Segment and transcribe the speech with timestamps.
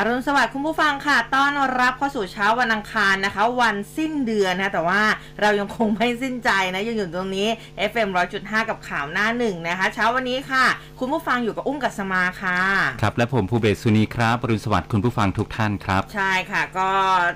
[0.00, 5.02] อรุณสวัสดิ์คุณผู้ฟังค่ะ ต้อนรับเข้าสู่เช้าวันอังคารนะคะ วันสิ้นเดือนนะ แต่ว่า
[5.40, 7.48] เรายังคงไม่สิ้นใจนะยังอยู่ตรงนี้
[7.90, 8.08] FM
[8.38, 10.64] 100.5 กับข่าวหน้าหนึ่งนะคะ เช้าวันนี้ค่ะ
[11.00, 12.60] คุณผู้ฟังอยู่กับอุ้มกัสมาค่ะ
[13.02, 16.90] ครับ และผมภูเบศสุนีครับอรุณสวัสดิ์คุณผู้ฟังทุกท่านครับ ใช่ค่ะ ก็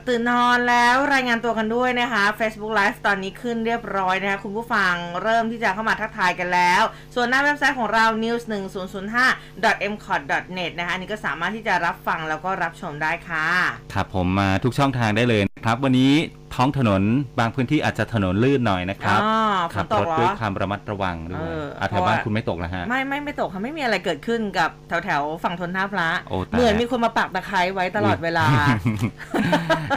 [0.09, 6.83] ตื่นนอนแล้วรายงานตัวกันด้วยนะคะ Facebook Live ตอนนี้ขึ้นเรียบร้อยนะคะคุณผู้ฟังเริ่มที่จะเข้ามาทักทายกันแล้ว
[7.15, 8.55] ส่วนหน้าเว็บไซต์ของเรา news 1 0
[8.95, 10.23] 0 5 m c o t
[10.59, 13.47] net นะคะอันนี้ก็สามารถที่จะรับฟังแล้วก็รับชมได้ค่ะ
[13.95, 16.13] ครับผมมาทุกช่องทางได้เลยนะครับ วันนี้
[16.55, 17.03] ท้องถนน
[17.41, 19.35] บางพื้นที่อาจจะถนนลื่นหน่อยนะครับอ๋อ
[19.75, 28.45] ฝขันตรกถเหรอด้วยความระมัดระวังด้วยเอออะเพแถราะวบ้านว่าคุณไม่ตกนะฮะ ไม่ไม่ไม่ตกค่ะไม่มีอะไรเกิดขึ้นกับแถวแถวๆฝั่งทนท่าพระโอ้ตายเหมือนมีคนมาปักตะไคร้ไว้ตลอดเวลา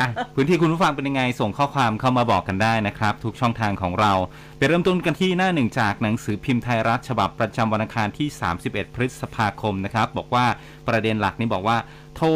[0.02, 4.14] อะพื้นที่คุณผู้ฟังเป็นยังไงส่งข้อความเข้ามาบอกกันได้นะครับ ทุกช่องทางของเรา
[4.58, 8.28] ไปเริ่มต้นกันที่หน้าหนึ่งจากหนังสือพิมพ์ไทยรัฐฉบับประจำวันอังคารที่
[8.62, 10.46] 31 พฤษภาคมนะครับบอกว่า
[10.88, 11.78] ประเด็นหลักนี่บอกว่า
[12.16, 12.28] โทร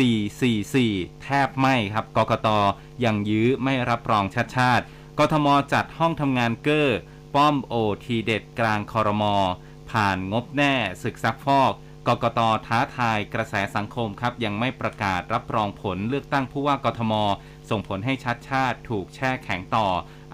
[0.00, 2.48] 1444 แทบไม่ครับกกต
[3.04, 4.84] ยังยื้อไม่รับรองชัชชาติ
[5.18, 6.98] กทมจัดห้องทำงานเกอร์
[7.34, 9.36] ป้อมโอทีเด็ดกลางคอรมอ
[9.90, 11.72] ผ่านงบแน่ศึกซักฟอก
[12.08, 17.12] กกตท้าทายกระแสสังคมครับ ยังไม่ประกาศรับรองผลเลือกตั้งผู้ว่ากทม
[17.70, 19.88] ส่งผลให้ชัชชาติถูกแช่แข็งต่อ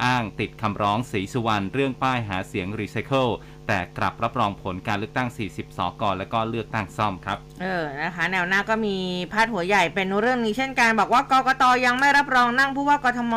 [0.05, 3.29] อ้างติดคำร้องศรีสุวรรณเรื่องป้ายหาเสียงรีไซเคิล
[3.73, 8.97] แต่กลับรับรองผลการเลือกตั้ง 40 สก และก็เลือกตั้งซ่อมครับ เออ นะคะ แนวหน้าก็มี
[9.33, 13.35] พาดหัวใหญ่เป็นเรื่องนี้เช่นกัน บอกว่ากกตยังไม่รับรองนั่งผู้ว่ากทม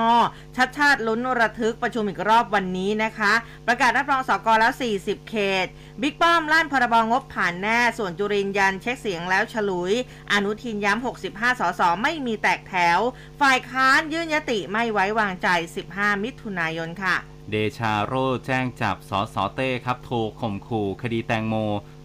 [0.58, 3.34] ชัดชาติลุ้นระทึกประชุมอีกรอบวันนี้นะคะ
[3.68, 5.68] ประกาศรับรองสกแล้ว 40 เขต
[6.02, 9.94] บิ๊กป้อมลั่นพรบงบผ่านแน่ ส่วนจุรินยันเช็คเสียงแล้วฉลุย
[10.32, 13.00] อนุทินย้ำ 65 สส ไม่มีแตกแถว
[13.42, 15.48] ฝ่ายค้านยื่นยติไม่ไว้วางใจ
[15.88, 17.18] 15 มิถุนายนค่ะ
[17.52, 18.14] เดชาโร
[18.46, 21.56] แจ้งจับสสเต้ครับโทรข่มขู่คดีแตงโม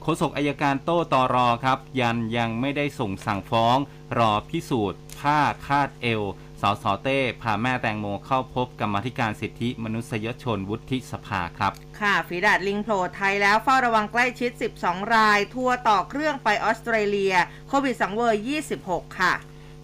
[0.02, 3.76] โฆษกอายการโต้ตอรอครับ ยันยังไม่ได้ส่งสั่งฟ้อง
[4.18, 6.22] รอพิสูจน์ผ้าคาดเอว
[6.60, 14.50] สสเต้พาแม่แตงโมเข้าพบกรรมธิการสิทธิมนุษยชนวุฒิสภาครับ ค่ะฝีดาดลิงโผล่ไทยแล้วเฝ้าระวังใกล้ชิด
[14.82, 17.34] 12 ราย ทัวร์ต่อเครื่องไปออสเตรเลีย
[17.68, 18.36] โควิดสังเวย
[18.80, 19.34] 26 ค่ะ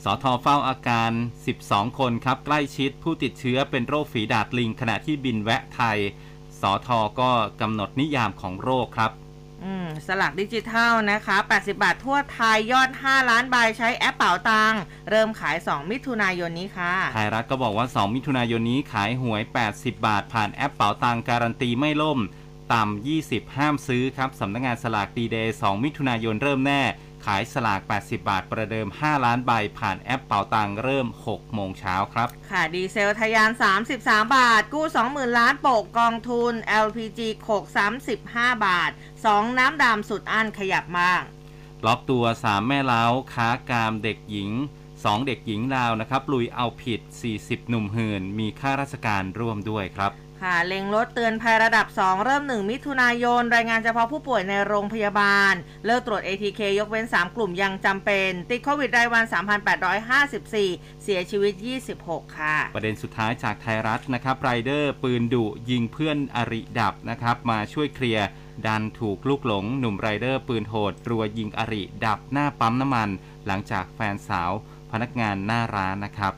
[0.05, 1.11] สทเฝ้าอาการ
[1.55, 5.99] 12 คนครับ ใกล้ชิดผู้ติดเชื้อเป็นโรคฝีดาดลิง ขณะที่บินแวะไทย
[6.61, 6.89] สท
[7.21, 9.11] ก็กำหนดนิยามของโรคครับ
[9.65, 19.43] อืมสลักดิจิทัลนะคะ 80 บาททั่วไทยยอด 5 ล้านใบใช้แอปเป๋าตังค์เริ่มขาย 2 มิถุนายนนี้ค่ะ ไทยรัฐก็บอกว่า 2 มิถุนายนนี้ขายหวย
[19.73, 22.19] 80 บาท ผ่านแอปเป๋าตังการันตีไม่ล่ม
[22.73, 26.83] ต่ำ 20 ห้ามซื้อครับ สำนักงานสลากดีเดย์ 2 มิถุนายนเริ่มแน่
[27.25, 33.51] ขายสลาก 80 บาท ประเดิม 5 ล้านใบ ผ่านแอปเป๋าตังเริ่ม 6 โมงเช้าครับ ค่ะ ดีเซลทะยาน
[33.93, 36.53] 33 บาท กู้ 20,000 ล้านโปกกองทุน
[36.87, 37.65] LPG โขก
[38.15, 38.91] 35 บาท
[39.25, 41.23] 2 น้ำดำสุดอันขยับมาก
[41.87, 44.51] ล็อกตัว 3 แม่เล้า ค้ากามเด็กหญิง
[44.95, 47.01] 2 เด็กหญิงลาวนะครับ ลุยเอาผิด
[47.35, 50.13] 40 หนุ่มหื่น มีข้าราชการร่วมด้วยครับ
[50.45, 55.55] ค่ะเล็งลดเตือนภัยระดับ 2 เริ่ม 1 มิถุนายน รายงานเฉพาะผู้ป่วยในโรงพยาบาล
[55.87, 59.25] เลิกตรวจ ATK ยกเว้น 3 กลุ่มยังจำเป็น ติดโควิดรายวัน
[59.95, 61.55] 3,854 เสียชีวิต
[61.97, 68.27] 26 ค่ะ ประเด็นสุดท้ายจากไทยรัฐนะครับไรเดอร์ปืนดุยิงเพื่อนอริดับนะครับมาช่วยเคลียร์
[68.67, 73.09] ดันถูกลูกหลง หนุ่มไรเดอร์ปืนโหด รัวยิงอริดับหน้าปั๊มน้ำมัน
[73.47, 74.53] หลังจากแฟนสาว
[74.93, 76.35] พนักงานหน้าร้านนะครับ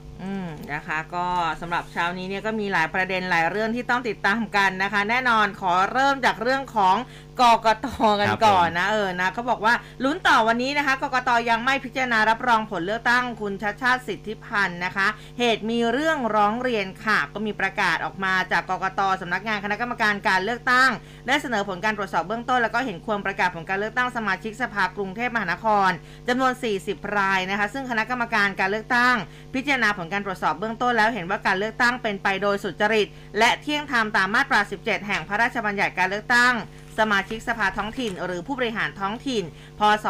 [0.72, 1.26] นะคะ ก็
[1.60, 6.96] สำหรับเช้านี้เนี่ยก็มีหลายประเด็นหลายเรื่องที่ต้องติดตามกันนะคะ แน่นอนขอเริ่มจากเรื่องของ
[7.40, 7.86] กกต
[8.20, 9.74] กันครับก่อนผมนะเออนะเขาบอกว่า
[10.04, 15.06] ลุ้นต่อวันนี้นะคะ กกตยังไม่พิจารณารับรองผลเลือกตั้งคุณชัดชาติสิทธิพันธ์นะคะ
[15.38, 20.90] เหตุมีเรื่องร้องเรียนค่ะ ก็มีประกาศออกมาจากกกตสำนักงานคณะกรรมการการเลือกตั้ง
[21.26, 25.90] ได้เสนอผลการตรวจสอบเบื้องต้น แล้วก็เห็นควรประกาศผลการเลือกตั้งสมาชิกสภากรุงเทพมหานคร
[26.28, 26.52] จำนวน
[26.84, 29.16] 40 รายนะคะ ซึ่งคณะกรรมการการเลือกตั้ง
[29.54, 33.06] พิจารณาผลการตรวจสอบเบื้องต้น แล้วเห็นว่าการเลือกตั้งเป็นไปโดยสุจริต
[33.38, 36.54] และเที่ยงธรรมตามมาตรา 17 แห่งพระราชบัญญัติการเลือกตั้ง
[36.98, 39.44] สมาชิกสภาท้องถิ่น หรือผู้บริหารท้องถิ่น
[39.78, 40.06] พศ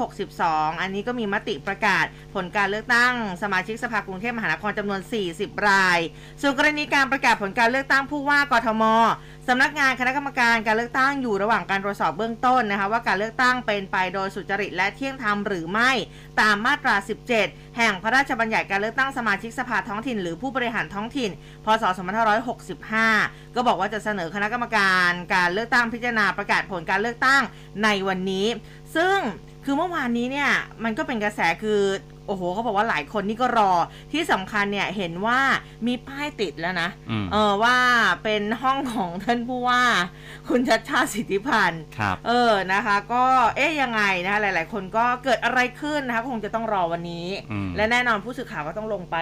[0.00, 2.04] 2562 อันนี้ก็มีมติประกาศ
[2.34, 5.00] ผลการเลือกตั้ง สมาชิกสภากรุงเทพมหานครจำนวน
[5.34, 5.98] 40 ราย
[6.40, 8.84] ส่วนกรณีการประกาศผลการเลือกตั้งผู้ว่ากทม
[9.52, 15.90] สำนักงานคณะกรรมการการเลือกตั้งอยู่ระหว่างการตรวจสอบเบื้องต้นนะคะว่าการเลือกตั้งเป็นไปโดยสุจริตและเที่ยงธรรมหรือไม่
[16.40, 16.94] ตามมาตรา
[17.36, 21.30] 17 แห่งพระราชบัญญัติการเลือกตั้งสมาชิกสภาท้องถิ่น หรือผู้บริหารท้องถิ่น
[21.64, 21.84] พศ
[22.70, 27.42] 2565 ก็บอกว่าจะเสนอคณะกรรมการการเลือกตั้งพิจารณาประกาศผลการเลือกตั้ง
[27.84, 28.46] ในวันนี้
[28.96, 29.18] ซึ่ง
[29.64, 30.50] คือเมื่อวานนี้เนี่ย
[30.84, 31.80] มันก็เป็นกระแสคือ
[32.30, 33.72] อ้โหเขาบอกว่าหลายคนนี่ก็รอ
[34.12, 35.40] ที่สำคัญเนี่ยเห็นว่า
[35.86, 37.76] มีป้ายติดแล้วนะอืมเออว่า
[38.24, 39.82] เป็นห้องของท่านผู้ว่า
[40.48, 43.24] คุณชัดชาติสิทธิพันธ์ครับเออนะคะ ก็
[43.56, 49.16] เอ๊ยยังไงนะคะหลาย ๆ คนก็เกิดอะไรขึ้นนะคะคงจะต้องรอวันนี้อืมและแน่นอนผู้สื่อข่าวก็ต้องลงไป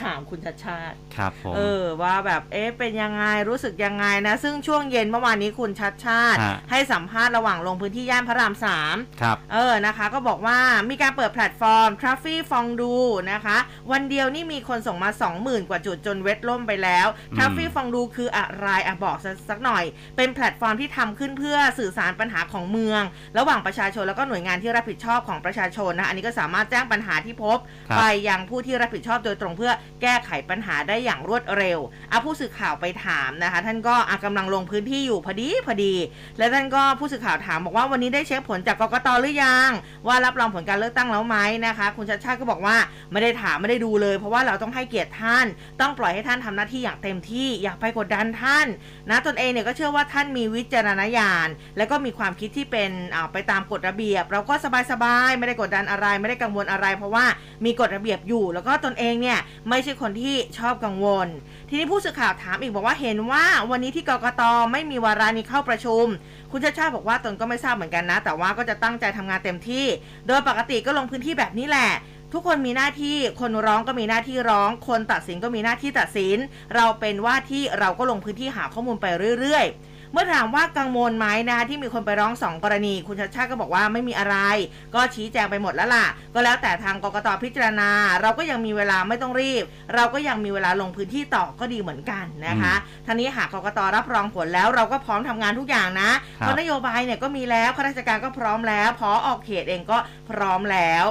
[0.00, 10.58] ถามคุณชัชชาติครับผมเออว่าแบบเอ๊ะเป็นยังไงรู้สึกยังไงนะ ซึ่งช่วงเย็นเมื่อวานนี้คุณชัชชาติฮะให้สัมภาษณ์ระหว่างลงพื้นที่ย่านพระรามสามครับเออนะคะ ก็บอกว่า
[10.90, 12.92] มีการเปิดแพลตฟอร์ม Traffy Fondue
[13.32, 13.56] นะคะ
[13.92, 17.06] วันเดียวนี่มีคนส่งมา 20,000 กว่าจุดจนเว็บล่มไปแล้ว
[17.36, 19.84] t r a f f y ฟองดูคืออะไรอะบอกสักสักหน่อย
[20.16, 23.02] เป็นแพลตฟอร์มที่ทำขึ้นเพื่อสื่อสารปัญหาของเมือง
[23.38, 27.58] ระหว่างประชาชนแล้วก็หน่วยงานที่รับผิดชอบของประชาชนนะอันนี้ก็สามารถแจ้งปัญหาที่พบ
[27.88, 31.78] ครับไปยังผู้ที่รับผิดชอบโดยตรงเพื่อแก้ไขปัญหาได้อย่างรวดเร็ว
[32.10, 35.94] เอาผู้สื่อข่าวไปถามนะคะ ท่านก็อะกำลังลงพื้นที่อยู่พอดีพอดี
[36.38, 39.70] และท่านก็ผู้สื่อข่าวถามบอกว่าวันนี้ได้เช็คผลจากกกตหรือยัง
[40.06, 41.36] ว่ารับรองผลการเลือกตั้งแล้วไหม
[41.66, 42.76] นะคะ คุณชัดชาติก็บอกว่า
[43.12, 45.46] ไม่ได้ถามไม่ได้ดูเลย เพราะว่าเราต้องให้เกียรติท่าน
[45.80, 48.66] ต้องปล่อยให้ท่านทำหน้าที่อย่างเต็มที่อยากไปกดดันท่าน
[49.10, 52.90] นะตนเองเนี่ยก็เชื่อว่าท่านมีวิจารณญาณ และก็มีความคิดที่เป็น
[53.32, 54.54] ไปตามกฎระเบียบ เราก็
[54.90, 57.24] สบายๆไม่ได้กดดันอะไร ไม่ได้กังวลอะไร เพราะว่า
[57.64, 59.38] มีกฎระเบียบอยู่ แล้วก็ตนเองเนี่ย
[59.68, 61.28] ไม่ใช่คนที่ชอบกังวล
[61.68, 64.42] ทีนี้ผู้สื่อข่าวถามอีกบอกว่าเห็นว่าวันนี้ที่กกต
[64.72, 66.06] ไม่มีวาระนี้เข้าประชุม
[66.52, 69.86] คุณชาชาบอกว่าตนก็ไม่ทราบเหมือนกันนะ แต่ว่าก็จะตั้งใจทำงานเต็มที่
[70.26, 71.90] โดยปกติก็ลงพื้นที่แบบนี้แหละ
[72.32, 76.36] ทุกคนมีหน้าที่คนร้องก็มีหน้าที่ร้อง คนตัดสินก็มีหน้าที่ตัดสิน
[76.74, 79.06] เราเป็นว่าที่เราก็ลงพื้นที่หาข้อมูลไป
[79.40, 79.76] เรื่อยๆ
[80.12, 84.36] เมื่อถามว่ากังวลไหมนะคะที่มีคนไปร้องสองกรณี คุณชาติชาติก็บอกว่าไม่มีอะไร
[84.94, 87.90] ก็ชี้แจงไปหมดแล้วล่ะ ก็แล้วแต่ทางกกตพิจารณา
[88.20, 89.64] เราก็ยังมีเวลาไม่ต้องรีบ
[89.94, 92.74] เราก็ยังมีเวลาลงพื้นที่ต่อก็ดีเหมือนกันนะคะ
[93.06, 96.10] ท่านี้หากกกตรับรองผลแล้วเราก็พร้อมทำงานทุกอย่างนะ
[96.40, 99.98] คเพรับราะนโยบายเนี่ยก็มีแล้วข้าราชการก็พร้อมแล้วพอออกเขตเองก็
[100.30, 101.04] พร้อมแล้ว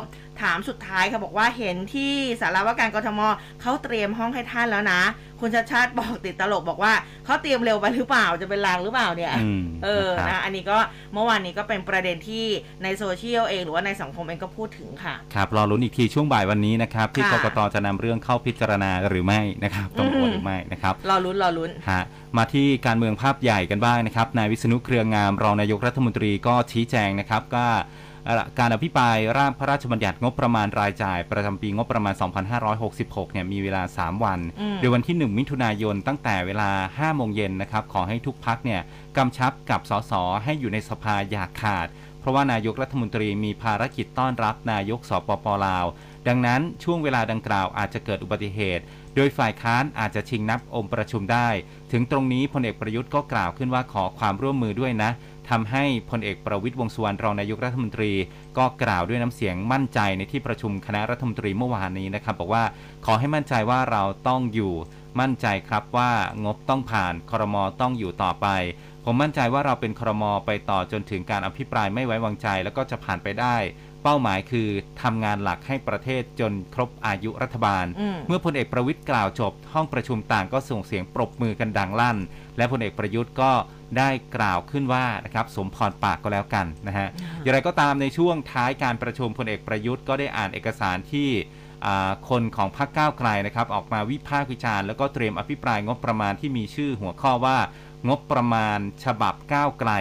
[0.44, 3.20] ถามสุดท้ายค่ะบอกว่าเห็นที่สารวการกทม
[3.62, 5.02] เขาเตรียมห้องให้ท่านแล้วนะ
[5.42, 6.94] คุณชัชชาติบอกติดตลกบอกว่า
[7.26, 10.78] เขาเตรียมเร็วไปหรือเปล่าจะเป็นลางหรือเปล่าเนี่ยอืมเออนะครับนะอันนี้ก็
[11.14, 12.46] เมื่อวานนี้ก็เป็นประเด็นที่
[12.84, 22.04] ในโซเชียลเองหรือว่าในสังคมเองก็พูดถึงค่ะครับรอลุ้นอีกทีช่วงบ่ายวันนี้นะครับที่ค่ะกกตจะนำเรื่องเข้าพิจารณาหรือไม่นะครับต้องโหวตหรือไม่นะครับรอลุ้นรอลุ้นฮะ
[22.38, 28.07] มาที่การเมืองภาพใหญ่กันบ้างนะครับนายวิษณุเครืองามรองนายกรัฐมนตรีก็ชี้แจงนะครับก็เอ่อ
[28.60, 32.14] การอภิปรายร่างพระราชบัญญัติงบประมาณรายจ่าย ประจำปีงบประมาณ
[32.74, 38.82] 2566 เนี่ยมีเวลา 3 วันอืมโดยวันที่ 1 มิถุนายนตั้งแต่เวลา 5 โมงเย็นนะครับ ขอให้ทุกพักเนี่ย
[39.18, 40.14] กำชับกับสส
[40.44, 41.88] ให้อยู่ในสภาอย่าขาด
[42.20, 45.86] เพราะว่านายกรัฐมนตรีมีภารกิจต้อนรับนายกสปปลาว
[46.28, 48.84] ดังนั้นช่วงเวลาดังกล่าวอาจจะเกิดอุบัติเหตุ
[49.16, 51.50] โดยฝ่ายค้านอาจจะชิงนับองค์ประชุมได้
[51.92, 55.12] ถึงตรงนี้พลเอกประยุทธ์ก็กล่าวขึ้นว่าขอความร่วมมือด้วยนะ
[55.50, 58.12] ทำให้พลเอกประวิตยวงสุวรรณรองนายกรัฐมนตรี
[58.58, 62.64] ก็กล่าวด้วยน้ำเสียงมั่นใจในที่ประชุมคณะรัฐมนตรีเมื่อวานนี้นะครับบอกว่า
[63.06, 64.74] ขอให้มั่นใจว่าเราต้องอยู่
[65.20, 66.12] มั่นใจครับว่า
[66.44, 68.48] งบต้องผ่านครมต้องอยู่ต่อไป
[69.06, 73.56] ผมมั่นใจว่าเราเป็นครมไปต่อจนถึงการอภิปรายไม่ไว้วางใจ แล้วก็จะผ่านไปได้
[74.04, 74.70] เป้าหมายคือ
[75.02, 82.18] ทำงานหลักให้ประเทศจนครบอายุรัฐบาลมเมื่อพลเอกประวิตยกล่าวจบ ห้องประชุมต่างก็ส่งเสียงปรบมือกันดังลั่น
[82.58, 83.52] และพลเอกประยุทธ์ก็
[83.98, 87.08] ได้กล่าวขึ้นว่านะครับสมพรปากก็แล้วกันนะฮะ
[87.42, 91.30] อย่างไรก็ตามในช่วงท้ายการประชุมพลเอกประยุทธ์ก็ได้อ่านเอกสารที่
[91.86, 97.58] อ่าคนของพรรคก้าวไกลนะครับออกมาวิพากษ์วิจารณ์แล้วก็เตรียมอภิปรายงบประมาณที่มีชื่อหัวข้อว่า
[98.08, 99.92] งบประมาณฉบับก้าวไกล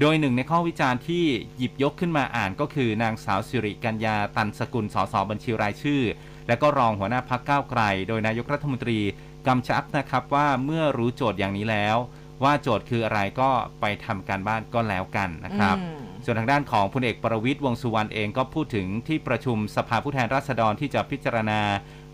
[0.00, 1.24] โดยหนึ่งในข้อวิจารณ์ที่
[1.56, 6.02] หยิบยกขึ้นมาอ่านก็คือนางสาวสิริกัญญาตันสกุลสสบัญชีรายชื่อ
[6.48, 8.98] และก็รองหัวหน้าพักก้าวไกล โดยนายกรัฐมนตรี
[9.46, 11.96] กำชับนะครับว่าเมื่อรู้โจทย์อย่างนี้แล้ว
[12.42, 21.60] ว่าโจทย์คืออะไรก็ไปทำการบ้านก็แล้วกันนะครับอืมส่วนทางด้านของพลเอกประวิตยวงษ์สุวรรณเองก็พูดถึงที่ประชุมสภาผู้แทนราษฎรที่จะพิจารณา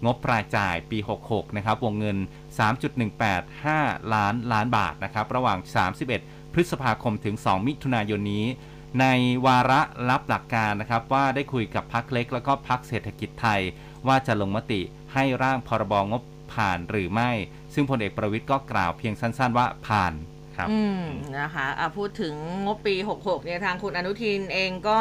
[0.05, 2.17] งบรายจ่ายปี 66 นะครับ วงเงิน
[3.35, 5.59] 3.185 ล้านล้านบาทนะครับ ระหว่าง
[6.07, 8.47] 31 พฤษภาคมถึง 2 มิถุนายนนี้
[9.01, 9.07] ใน
[9.47, 13.61] วาระรับหลักการนะครับ ว่าได้คุยกับพักเล็ก แล้วก็พักเศรษฐกิจไทย
[14.07, 14.81] ว่าจะลงมติ
[15.15, 16.23] ให้ร่างพรบงบ
[16.55, 17.31] ผ่านหรือไม่
[17.75, 20.13] ซึ่งพลเอกประวิทย์ก็กล่าวเพียงสั้น ๆ ว่าผ่าน
[20.57, 21.03] ครับอืม
[21.39, 22.35] นะคะอะพูดถึง
[22.67, 25.01] งบปี 66เนี่ยทางคุณอนุทินเองก็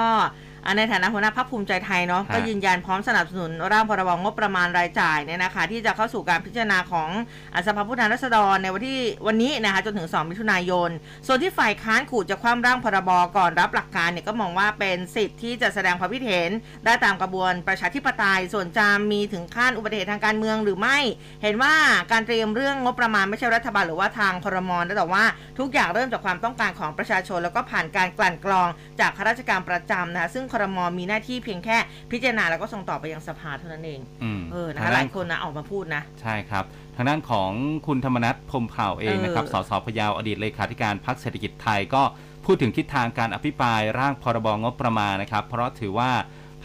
[0.78, 7.10] ในฐานะหัวหน้าพักภูมิใจไทยเนาะฮะก็ยืนยันพร้อมสนับสนุนร่างพรบงบประมาณรายจ่ายเนี่ยนะคะ ที่จะเข้าสู่การพิจารณาของ
[7.54, 10.90] อะสภาผู้แทนราษฎรในวันที่วันนี้นะคะจนถึง 2 มิถุนายน
[11.28, 16.50] ส่วนที่ฝ่ายค้านขู่จะคว่ำร่างพรบก่อนรับหลักการเนี่ยก็มองว่าเป็นสิทธิ์ที่จะแสดงความคิดเห็น
[16.86, 20.98] ได้ตามกระบวนประชาธิปไตยส่วนจะมีถึงขั้นอุบัติเหตุทางการเมืองหรือไม่
[21.44, 21.74] เห็นว่า
[22.12, 25.24] การเตรียมเรื่องงบประมาณไม่ใช่รัฐบาลหรือว่าทางครมนะแต่ว่า
[25.60, 28.68] ทุกอย่างเริ่มจากความต้องการของประชาชน แล้วก็ผ่านการกลั่นกรอง
[29.00, 31.78] จากข้าราชการประจำนะคะซึ่งครมมีหน้าที่เพียงแค่
[32.12, 36.64] พิจารณาแล้วก็ส่งต่อไปยังสภาเท่านั้นเองอืมเออนะทาคะงหด้าลานยคนนะออกมาพูดนะ ใช่ครับ
[36.96, 37.52] ทางด้านของ
[37.88, 42.04] คุณธรรมนัฐพรหมเผ่าเองนะครับเออสสพะเยาวอดีตเลขาธิการพรรคเศรษฐกิจไทยก็
[42.46, 46.12] พูดถึงทิศทางการอภิปรายร่างพรบงบประมาณนะครับ เพราะถือว่า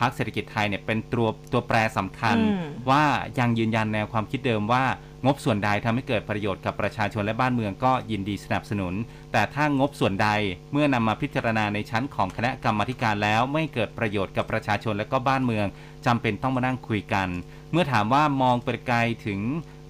[0.01, 3.05] พรรคเศรษฐกิจไทยเนี่ยเป็นตัวตัวแปรสำคัญอืมว่า
[3.39, 4.85] ยังยืนยันแนวความคิดเดิมว่า
[5.25, 8.95] งบส่วนใดทำให้เกิดประโยชน์กับประชาชนและบ้านเมืองก็ยินดีสนับสนุน
[9.33, 10.29] แต่ถ้างบส่วนใด
[10.73, 15.67] เมื่อนำมาพิจารณาในชั้นของคณะกรรมาการแล้วไม่เกิดประโยชน์กับประชาชนและก็บ้านเมือง
[16.07, 17.29] จำเป็นต้องมานั่งคุยกัน
[17.73, 19.41] เมื่อถามว่ามองไปไกลถึง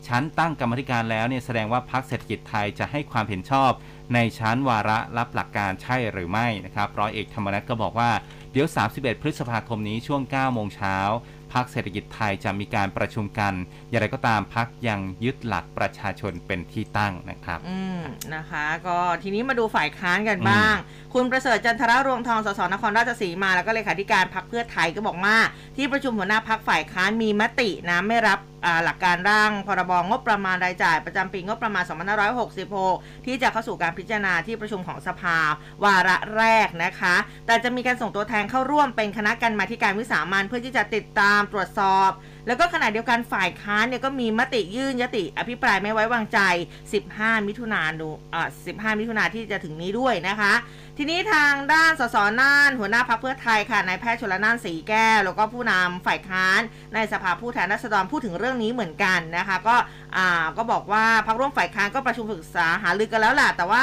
[0.08, 3.70] ชั้นตั้งกรรมธิการแล้วเนี่ยแสดงว่าพรรคเศรษฐกิจไทยจะให้ความเห็นชอบ
[4.14, 8.10] ในชั้นวาระรับหลักการใช่หรือไม่นะครับร้อยเอกธรรมนัฐก็บอกว่า
[8.52, 10.96] เดี๋ยว 31 พฤษภาคมนี้ช่วง 9 โมงเช้า
[11.52, 13.52] พรรคเศรษฐกิจไทยจะมีการประชุมกัน
[13.88, 18.02] อย่างไรก็ตามพรรคยังยึดหลักประชาชนเป็นที่ตั้งนะครับ อืม
[18.34, 20.74] นะคะ ก็ทีนี้มาดูฝ่ายค้านกันบ้าง
[21.14, 25.36] คุณประเสริฐจันทรรวงทองสสนครราชสีมาแล้วก็เลขาธิการพักเพื่อไทยก็บอกว่า
[25.76, 28.51] ที่ประชุมหัวหน้าพักฝ่ายค้านมีมตินะไม่รับอ่า
[28.84, 31.84] หลักการร่างพรบงบประมาณรายจ่ายประจำปีงบประมาณ
[32.54, 35.38] 2566 ที่จะเข้าสู่การพิจารณาที่ประชุมของสภา
[35.84, 37.16] วาระแรกนะคะ
[37.46, 42.10] แต่จะมีการส่งตัวแทนเข้าร่วมเป็นคณะกรรมาธิการวิสามันเพื่อที่จะติดตามตรวจสอบ
[42.46, 46.38] แล้วก็ขณะเดียวกันฝ่ายค้านเนี่ยก็มีมติยื่นยติ อภิปรายไม่ไว้วางใจ
[46.94, 48.02] 15 มิถุนายน
[48.34, 50.52] อ่า15 มิถุนายนที่จะถึงนี้ด้วยนะคะ
[50.98, 56.60] ทีนี้ทางด้านสสน่าน หัวหน้าพรรคเพื่อไทยค่ะนายแพทย์ชลน่านสีแก้ว แล้วก็ผู้นำฝ่ายค้าน
[56.94, 59.76] ในสภาผู้แทนราษฎรพูดถึงเรื่องนี้เหมือนกันนะคะ ก็
[60.16, 63.82] อ่าก็บอกว่าพักร่วมฝ่ายค้านก็ประชุมปรึกษาหารือกันแล้วแหละแต่ว่า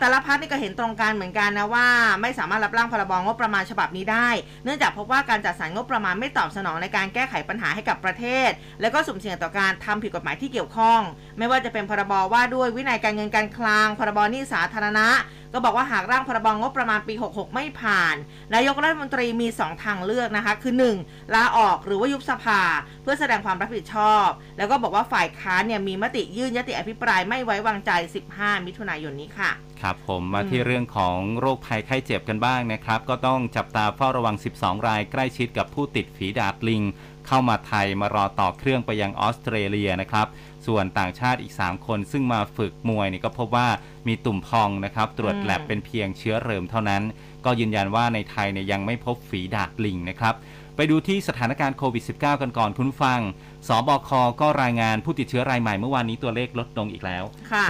[0.00, 1.86] แต่ละพักนี่ก็เห็นตรงกันเหมือนกันนะว่า
[2.22, 4.28] ไม่สามารถรับร่างพรบงบประมาณฉบับนี้ได้
[4.64, 11.00] เนื่องจากพบว่าการจัดสรรงบประมาณไม่ตอบสนองในการแก้ไขปัญหาให้กับประเทศ และก็สุ่มเสี่ยงต่อการทำผิดกฎหมายที่เกี่ยวข้อง
[11.38, 15.08] ไม่ว่าจะเป็นพรบว่าด้วยวินัยการเงินการคลังพรบหนี้สาธารณะ
[15.52, 18.16] ก็บอกว่าหากร่างพรบงบประมาณปี 66 ไม่ผ่าน
[18.54, 20.74] นายกรัฐมนตรีมี 2 ทางเลือกนะคะ คือ
[21.04, 21.34] 1.
[21.34, 22.60] ลาออกหรือว่ายุบสภา
[23.02, 24.26] เพื่อแสดงความรับผิดชอบ
[24.58, 27.90] แล้วก็บอกว่าฝ่ายค้านเนี่ยมีมติยื่นยติอภิปรายไม่ไว้วางใจ
[28.30, 29.50] 15 มิถุนายนนี้ค่ะ
[29.80, 36.82] ครับผมมาที่อืมเรื่องของโรคภัยไข้เจ็บกันบ้างนะครับ ก็ต้องจับตาเฝ้าระวัง 12 รายใกล้ชิดกับผู้ติดฝีดาดลิง
[37.26, 40.26] เข้ามาไทยมารอต่อเครื่องไปยังออสเตรเลียนะครับ
[40.66, 43.68] ส่วนต่างชาติอีก 3 คน ซึ่งมาฝึกมวยเนี่ยก็พบว่า
[44.06, 47.02] มีตุ่มพองนะครับ ตรวจอืมแลบเป็นเพียงเชื้อเริมเท่านั้น
[47.44, 50.34] ก็ยืนยันว่าในไทยเนี่ยยังไม่พบฝีดาดลิงนะครับ
[50.76, 53.20] ไปดูที่สถานการณ์โควิด -19 กันก่อนคุณผู้ฟัง
[53.68, 54.10] สบค
[54.40, 57.62] ก็รายงานผู้ติดเชื้อรายใหม่เมื่อวานนี้ตัวเลขลดลงอีกแล้วค่ะ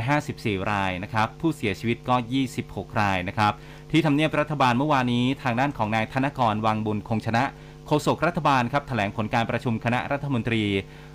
[0.00, 2.14] 3,854 รายนะครับ ผู้เสียชีวิตก็
[2.58, 3.52] 26 รายนะครับ
[3.90, 7.44] ที่ทำเนียบรัฐบาลเมื่อวานนี้ทางด้านของนายธนกรวังบุญคงชนะ
[7.86, 10.62] โฆษกรัฐบาลครับแถลงผลการประชุมคณะรัฐมนตรี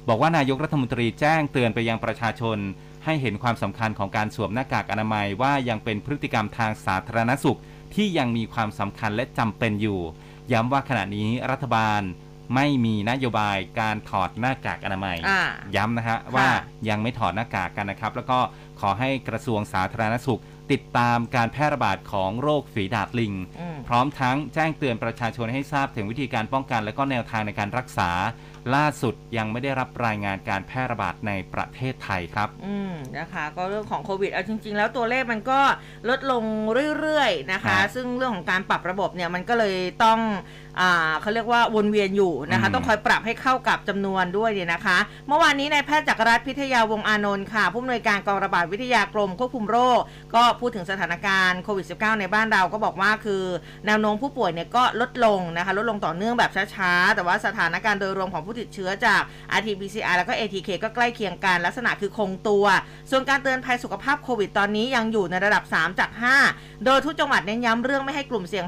[0.07, 2.57] บอกว่านายกรัฐมนตรีแจ้งเตือนไปยังประชาชน
[3.05, 7.59] ให้เห็นความสำคัญของการสวมหน้ากากอนามัยว่ายังเป็นพฤติกรรมทางสาธารณสุข
[7.95, 9.99] ที่ยังมีความสำคัญและจำเป็นอยู่
[10.51, 12.01] ย้ำว่าขณะนี้รัฐบาล
[12.55, 15.41] ไม่มีนโยบายการถอดหน้ากากอนามัยอ่า
[15.75, 16.47] ย้ำนะฮะว่า
[16.89, 18.39] ยังไม่ถอดหน้ากากกันนะครับ แล้วก็
[18.79, 28.09] ขอให้กระทรวงสาธารณสุข ติดตามการแพร่ระบาดของโรคฝีดาดลิงอืมพร้อมทั้งแจ้งเตือนประชาชนให้ทราบถึงวิธีการป้องกัน และก็แนวทางในการรักษา
[28.75, 35.59] ล่าสุดยังไม่ได้รับรายงานการแพร่ระบาดในประเทศไทยครับ อืมนะคะ ก็เรื่องของโควิดเอาจริง ๆ แล้วตัวเลขมันก็
[36.09, 36.43] ลดลง
[36.99, 40.19] เรื่อยๆนะคะครับซึ่งเรื่องของการปรับระบบเนี่ยมันก็เลยต้อง
[40.81, 44.97] อ่าเขาเรียกว่าวนเวียนอยู่นะคะอืมต้องคอยปรับให้เข้ากับจำนวนด้วยเนี่ยนะคะ
[45.27, 49.99] เมื่อวานนี้นายแพทย์จักรรัฐพิทยาวงศ์อานนท์ค่ะ ผู้อำนวยการกองระบาดวิทยากรมควบคุมโรค
[50.35, 53.43] ก็พูดถึงสถานการณ์โควิด -19 ในบ้านเราก็บอกว่าคือ
[53.85, 59.21] แนวโน้มผู้ป่วยเนี่ยก็ลดลงนะคะ ลดลงต่อเนื่องแบบช้าๆแต่ว่าสถานการณ์โดยรวมของผู้ติดเชื้อจาก
[59.57, 62.65] RT-PCR แล้วก็ ATK ก็ใกล้เคียงกันลักษณะคือคงตัว
[63.09, 66.09] ส่วนการเตือนภัยสุขภาพโควิดตอนนี้ยังอยู่ในระดับ 3 จาก
[66.47, 68.65] 5 โดยทุกจังหวัดเน้นย้ำเรื่องไม่ให้กลุ่มเสี่ยง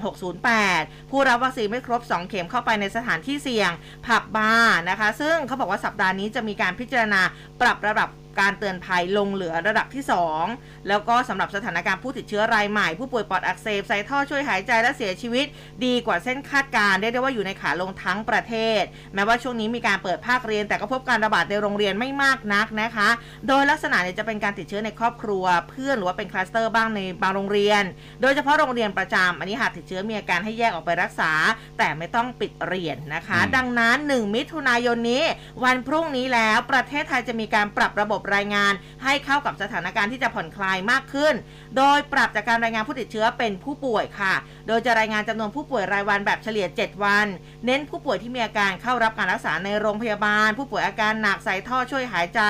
[0.53, 3.72] 608 ผู้รับวัคซีนไม่ครบ 2 เข็มเข้าไปในสถานที่เสี่ยง
[4.05, 7.22] ผับบาร์นะคะ ซึ่งเขาบอกว่าสัปดาห์นี้จะมีการพิจารณา
[7.62, 10.03] ปรับระดับ การเตือนภัยลงเหลือระดับที่
[10.46, 15.46] 2 แล้วก็สำหรับสถานการณ์ผู้ติดเชื้อรายใหม่ ผู้ป่วยปอดอักเสบใส่ท่อช่วยหายใจและเสียชีวิต
[15.86, 18.81] ดีกว่าเส้นคาดการณ์ได้ได้ว่าอยู่ในขาลงทั้งประเทศ
[19.13, 23.10] แม้ว่าช่วงนี้มีการเปิดภาคเรียน แต่ก็พบการระบาดในโรงเรียนไม่มากนักนะคะ
[23.48, 27.84] โดยลักษณะเนี่ยจะเป็นการติดเชื้อในครอบครัว เพื่อนหรือว่าเป็นคลัสเตอร์บ้างในบางโรงเรียน
[28.22, 31.31] โดยเฉพาะโรงเรียนประจำอันนี้หากติดเชื้อมีอาการให้แยกออกไปรักษา
[31.77, 35.24] แต่ไม่ต้องปิดเรียนนะคะอืมดังนั้น 1 มิถุนายนนี้
[35.63, 41.33] วันพรุ่งนี้แล้วประเทศไทยจะมีการปรับระบบรายงานให้เข้ากับสถานการณ์ที่จะผ่อนคลายมากขึ้น
[41.77, 44.33] โดยปรับจากการรายงานผู้ติดเชื้อเป็นผู้ป่วยค่ะ
[44.67, 47.27] โดยจะรายงานจำนวนผู้ป่วยรายวันแบบเฉลี่ย 7 วัน
[47.65, 52.41] เน้นผู้ป่วยที่มีอาการเข้ารับการรักษาในโรงพยาบาล ผู้ป่วยอาการหนักใส่ท่อช่วยหายใจ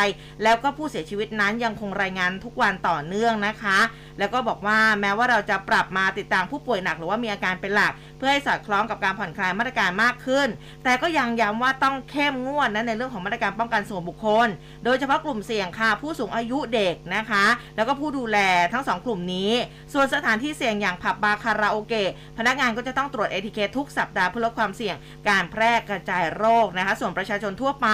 [0.43, 3.79] แล้วก็ผู้เสียชีวิตนั้นยังคงรายงานทุกวันต่อเนื่องนะคะ
[4.19, 10.48] แล้วก็บอกว่าแม้ว่าเราจะปรับมาติดตามผู้ป่วยหนักหรือว่ามีอาการเป็นหลัก เพื่อให้สอดคล้องกับการผ่อนคลายมาตรการมากขึ้น
[10.83, 14.48] แต่ก็ยังย้ำว่าต้องเข้มงวดนะในเรื่องของมาตรการป้องกันส่วนบุคคล
[14.86, 18.38] โดยเฉพาะกลุ่มเสี่ยงค่ะ ผู้สูงอายุเด็กนะคะ แล้วก็ผู้ดูแล
[18.74, 19.51] ทั้งสองกลุ่มนี้
[19.94, 24.96] ส่วนสถานที่เสี่ยงอย่างผับบาร์คาราโอเกะพนักงานก็จะต้องตรวจ ATK ทุกสัปดาห์เพื่อลดความเสี่ยง
[25.30, 27.88] การแพร่กระจายโรคนะคะ ส่วนประชาชนทั่วไป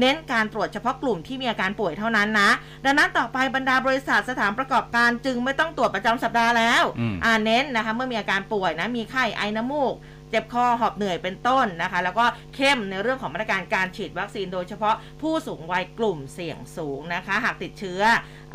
[0.00, 2.50] เน้นการตรวจเฉพาะกลุ่มที่มีอาการป่วยเท่านั้นนะ
[2.84, 9.94] ดังนั้นต่อไปบรรดาบริษัทสถานประกอบการจึงไม่ต้องตรวจประจำสัปดาห์แล้วอืมอ่าเน้นนะคะเมื่อมีอาการป่วยนะมีไข้ไอน้ำมูก
[10.30, 18.02] เจ็บคอหอบเหนื่อยเป็นต้นนะคะ แล้วก็เข้มในเรื่องของมาตรการการฉีดวัคซีนโดยเฉพาะผู้สูงวัยกลุ่มเสี่ยงสูงนะคะ หากติดเชื้อ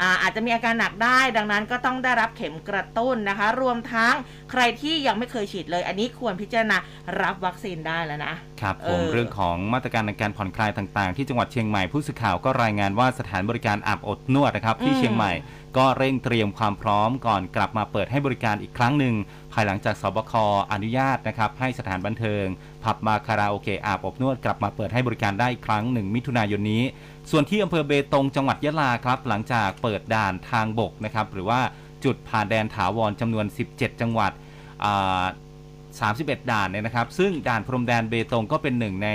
[0.01, 4.13] อาอาจจะมีอาการหนักได้ ดังนั้นก็ต้องได้รับเข็มกระตุ้นนะคะ รวมทั้ง
[4.51, 6.77] ใครที่ยังไม่เคยฉีดเลย อันนี้ควรพิจารณา
[7.22, 15.32] รับวัคซีนได้แล้วนะครับผมเออเรื่องของมาตรการในการผ่อนคลายต่างๆ ที่จังหวัดเชียงใหม่ผู้สื่อข่าวก็รายงานว่าสถานบริการอาบอบนวดนะครับที่อืมเชียงใหม่
[15.77, 19.13] ก็เร่งเตรียมความพร้อมก่อนกลับมาเปิดให้บริการอีกครั้งหนึ่ง
[19.55, 20.33] ภายหลังจากสบค
[20.71, 22.45] อนุญาตนะครับให้สถานบันเทิง
[22.83, 26.83] ผับบาคาราโอเกะอาบอบนวดกลับมาเปิดให้บริการได้อีกครั้งหนึ่งมิถุนายนนี้
[27.31, 31.62] ส่วนที่อำเภอเบตงจังหวัดยะลาครับ หลังจากเปิดด่านทางบกนะครับหรือว่า
[32.05, 34.31] จุดผ่านแดนถาวรจำนวน 17 จังหวัด
[35.62, 39.09] 31 ด่านเนี่ยนะครับ ซึ่งด่านพรมแดนเบตงก็เป็นหนึ่งใน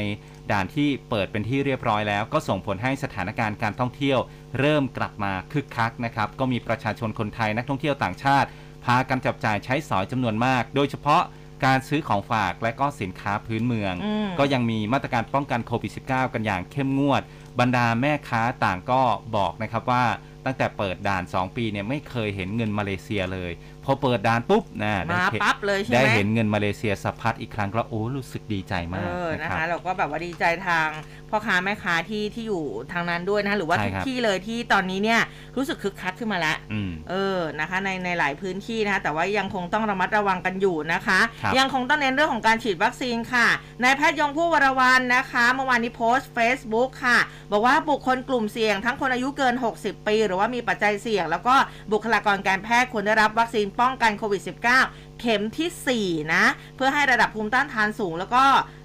[0.53, 4.19] ด่านที่เปิดเป็นที่เรียบร้อยแล้ว ก็ส่งผลให้สถานการณ์การท่องเที่ยว
[4.59, 8.49] เริ่มกลับมาคึกคักนะครับ ก็มีประชาชนคนไทยนักท่องเที่ยวต่างชาติ
[8.85, 11.23] พากันจับจ่ายใช้สอยจำนวนมาก โดยเฉพาะ
[11.65, 17.23] การซื้อของฝากและก็สินค้าพื้นเมืองอืมก็ยังมีมาตรการป้องกันโควิด -19 กันอย่างเข้มงวด
[17.61, 19.03] บรรดาแม่ค้าต่างก็
[19.37, 20.05] บอกนะครับว่า
[20.45, 23.53] ตั้งแต่เปิดด่าน 2 ปีเนี่ยไม่เคยเห็นเงินมาเลเซียเลย
[23.85, 30.89] พอเปิดด่านปุ๊บนะได้มาเห็นปั๊บเลยใช่ไหมได้เห็นเงินมาเลเซียสะพัดอีกครั้งก็โอ้รู้สึกดีใจเอมากอนะนะครัคะบเราก็แบบว่าดีใจทาง
[31.31, 35.21] พ่อค้าแม่ค้าที่ที่อยู่ทางนั้นด้วยนะคะหรือว่าใช่ทุกครับที่เลยที่ตอนนี้เนี่ย
[35.57, 43.47] รู้สึกคึกคักขึ้นมาแล้วอืมเออนะคะ ในในหลายพื้นที่นะคะแต่ว่ายังคงต้องระมัดระวังกันอยู่นะคะครับยังคงต้องเน้นเรื่องของการฉีดวัคซีนค่ะ
[43.83, 47.19] นายแพทย์ยงผู้วรวันนะคะเมื่อวานนี้โพสต์ Facebook ค่ะ
[47.53, 51.55] บอกว่าบุคคลกลุ่มเสี่ยง ทั้งคนอายุเกิน 60 ปี หรือว่ามีปัจจัยเสี่ยง แล้วก็
[51.93, 54.43] บุคลากรการแพทย์ควรได้รับวัคซีนป้องกันโควิด
[54.83, 56.45] -19 เข็มทีสี่ 4 นะ
[56.77, 58.45] เพื่อให้ระดับภูมิต้านทานสูง แล้วก็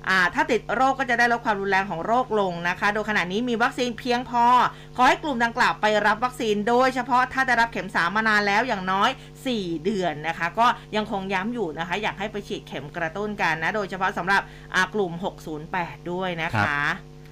[0.10, 4.46] อ่าถ้าติดโรคก็จะได้ลดความรุนแรงของโรคลงนะคะ โดยขณะนี้มีวัคซีนเพียงพอ
[4.96, 9.10] ขอให้กลุ่มดังกล่าวไปรับวัคซีน โดยเฉพาะถ้าได้รับเข็ม 3 มานานแล้วอย่างน้อย
[9.48, 14.42] 4 เดือนนะคะ ก็ยังคงย้ำอยู่นะคะ อยากให้ไปฉีดเข็มกระตุ้นกันนะ โดยเฉพาะสำหรับ
[14.76, 15.12] อ่ากลุ่ม
[15.62, 16.82] 608 ด้วยนะคะ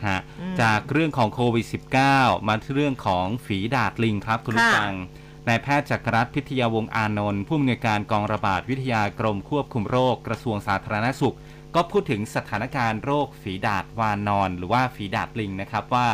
[0.05, 1.65] ฮะอืมจากเรื่องของโควิด
[2.07, 4.93] -19 มาที่เรื่องของฝีดาดลิงครับคุณผู้ค่ะฟัง
[5.47, 11.35] นายแพทย์จักรรัฐพิทยาวงอานนท์ผู้อำนวยการกองระบาดวิทยากรมควบคุมโรคกระทรวงสาธารณสุข
[11.75, 16.07] ก็พูดถึงสถานการณ์โรคฝีดาดวานอน หรือว่าฝีดาดลิงนะครับว่า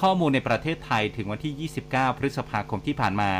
[0.00, 3.32] ข้อมูลในประเทศไทยถึงวันที่ 29 พฤษภาคมที่ผ่านมา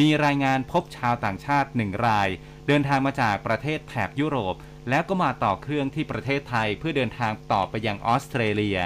[0.00, 2.28] มีรายงานพบชาวต่างชาติหนึ่งราย
[2.66, 4.54] เดินทางมาจากประเทศแถบยุโรป
[4.88, 8.78] แล้วก็มาต่อเครื่องที่ประเทศไทยเพื่อเดินทางต่อไปยังออสเตรเลีย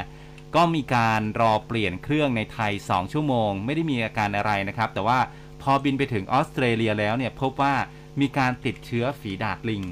[0.57, 5.18] ก็มีการรอเปลี่ยนเครื่องในไทย 2 ชั่วโมง ไม่ได้มีอาการอะไรนะครับ แต่ว่า
[5.62, 7.75] พอบินไปถึงออสเตรเลียแล้วเนี่ยพบว่า
[8.20, 9.83] มีการติดเชื้อฝีดาดลิง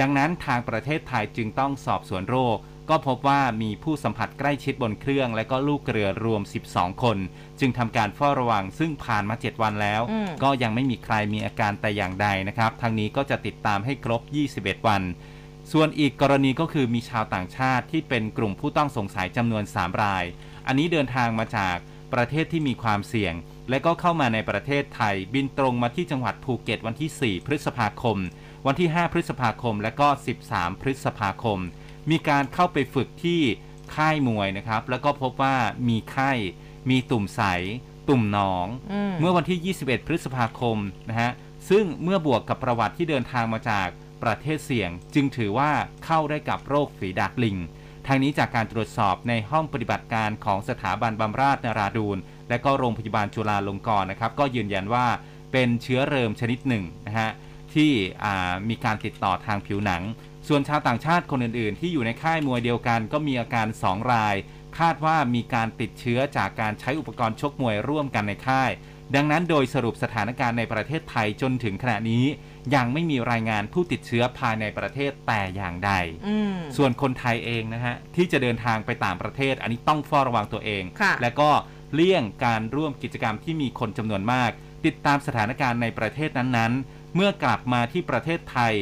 [0.00, 2.56] ดังนั้นทางประเทศไทยจึงต้องสอบสวนโรค
[2.90, 7.18] ก็พบว่ามีผู้สัมผัสใกล้ชิดบนเครื่อง และก็ลูกเรือรวม 12 คน
[7.60, 14.22] จึงทำการเฝ้าระวังซึ่งผ่านมา 7 วันแล้วอืมก็ยังไม่มีใครมีอาการแต่อย่างใดนะครับทางนี้ก็จะติดตามให้ครบ
[14.56, 15.02] 21 วัน
[15.72, 20.24] ส่วนอีกกรณีก็คือมีชาวต่างชาติที่เป็นกลุ่มผู้ต้องสงสัยจำนวน 3 ราย
[20.66, 21.76] อันนี้เดินทางมาจาก
[22.14, 23.34] ประเทศที่มีความเสี่ยง
[23.70, 28.18] และก็เข้ามาในประเทศไทย บินตรงมาที่จังหวัดภูเก็ตวันที่ 4 พฤษภาคม
[28.66, 30.08] วันที่ 5 พฤษภาคม และก็
[30.44, 31.58] 13 พฤษภาคม
[32.10, 33.40] มีการเข้าไปฝึกที่
[33.94, 35.56] ค่ายมวยนะครับ แล้วก็พบว่า
[35.88, 36.32] มีไข้
[36.90, 37.42] มีตุ่มใส
[38.08, 40.76] ตุ่มหนองอืมเมื่อวันที่ 21 พฤษภาคม
[41.08, 41.30] นะฮะ
[41.70, 43.88] ซึ่งเมื่อบวกกับประวัติที่เดินทางมาจาก
[44.22, 45.70] ประเทศเสี่ยง จึงถือว่า
[46.04, 47.56] เข้าได้กับโรคฝีดาดลิง
[48.06, 55.06] ทางนี้จากการตรวจสอบในห้องปฏิบัติการของสถาบันบำราศนาราดูนและก็โรงพยาบาลจุฬาลงกรณ์นะครับ ก็ยืนยันว่า
[55.52, 57.30] เป็นเชื้อเริมชนิดหนึ่งนะฮะ
[57.74, 57.90] ที่
[58.68, 60.02] มีการติดต่อทางผิวหนัง
[60.48, 64.34] ส่วนชาวต่างชาติคนอื่น ๆ ที่อยู่ในค่ายมวยเดียวกัน ก็มีอาการ 2 ราย
[64.78, 68.70] คาดว่ามีการติดเชื้อจากการใช้อุปกรณ์ชกมวยร่วมกันในค่าย
[69.14, 72.24] ดังนั้นโดยสรุปสถานการณ์ในประเทศไทยจนถึงขณะนี้
[72.74, 75.92] ยังไม่มีรายงานผู้ติดเชื้อภายในประเทศแต่อย่างใด
[76.28, 81.50] อืมส่วนคนไทยเองนะฮะ ที่จะเดินทางไปต่างประเทศ อันนี้ต้องเฝ้าระวังตัวเองค่ะและก็
[81.94, 84.50] เลี่ยงการร่วมกิจกรรมที่มีคนจำนวนมาก
[84.86, 88.74] ติดตามสถานการณ์ในประเทศนั้นๆ เมื่อกลับมาที่ประเทศไทย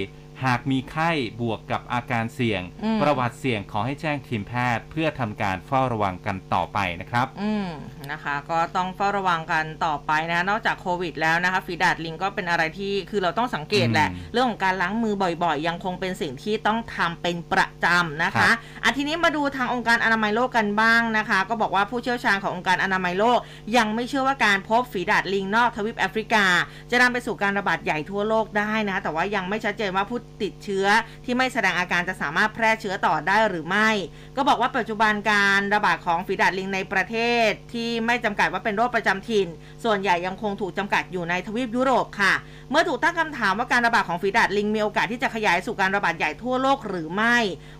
[0.45, 7.69] หากมีไข้บวกกับอาการเสี่ยงอืมประวัติเสี่ยงขอให้แจ้งทีมแพทย์ เพื่อทำการเฝ้าระวังกันต่อไปนะครับ อืม
[8.11, 23.39] นะคะ ก็ต้องเฝ้าระวังกันต่อไปนะนอกจากโควิดแล้วนะคะฝีดาดลิงก็เป็นอะไรที่คือเราต้องสังเกตแหละอืมเรื่องของการล้างมือบ่อยๆ ยังคงเป็นสิ่งที่ต้องทำเป็นประจำนะครัคะบอะทีนี้มาดูทางองค์การอนามัยโลกกันบ้างนะคะ ก็บอกว่าผู้เชี่ยวชาญขององค์การอนามัยโลก
[23.77, 26.45] ยังไม่เชื่อว่าการพบฝีดาดลิงนอกทวีปแอฟริกา
[26.91, 30.87] จะนำไปสู่การระบาดใหญ่ทั่วโลกได้นะคะแต่ว่ายังไม่ชัดเจนว่าผู้ติดเชื้อ
[31.25, 33.91] ที่ไม่แสดงอาการจะสามารถแพร่เชื้อต่อได้หรือไม่
[34.37, 39.49] ก็บอกว่าปัจจุบันการระบาดของฝีดาดลิงในประเทศ ที่ไม่จำกัดว่าเป็นโรคประจำถิ่น
[39.85, 42.35] ส่วนใหญ่ยังคงถูกจำกัดอยู่ในทวีปยุโรปค่ะ
[42.71, 47.37] เมื่อถูกตั้งคำถามว่าการระบาดของฝีดาดลิงมีโอกาสที่จะขยายสู่การระบาดใหญ่ทั่วโลกหรือไม่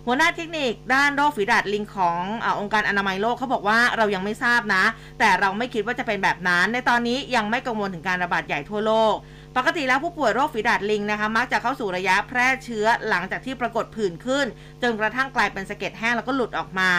[0.07, 4.85] หัวหน้าเทคนิคด้านโรคฝีดาดลิงของอาองค์การอนามัยโลกเขาบอกว่าเรายังไม่ทราบนะ
[5.19, 9.15] แต่เราไม่คิดว่าจะเป็นแบบนั้น ในตอนนี้ยังไม่กังวลถึงการระบาดใหญ่ทั่วโลก
[9.57, 14.47] ปกติแล้วผู้ป่วยโรคฝีดาดลิงนะคะ มักจะเข้าสู่ระยะแพร่เชื้อหลังจากที่ปรากฏผื่นขึ้น
[14.83, 16.93] จนกระทั่งกลายเป็นสะเก็ดแห้งแล้วก็หลุดออกมา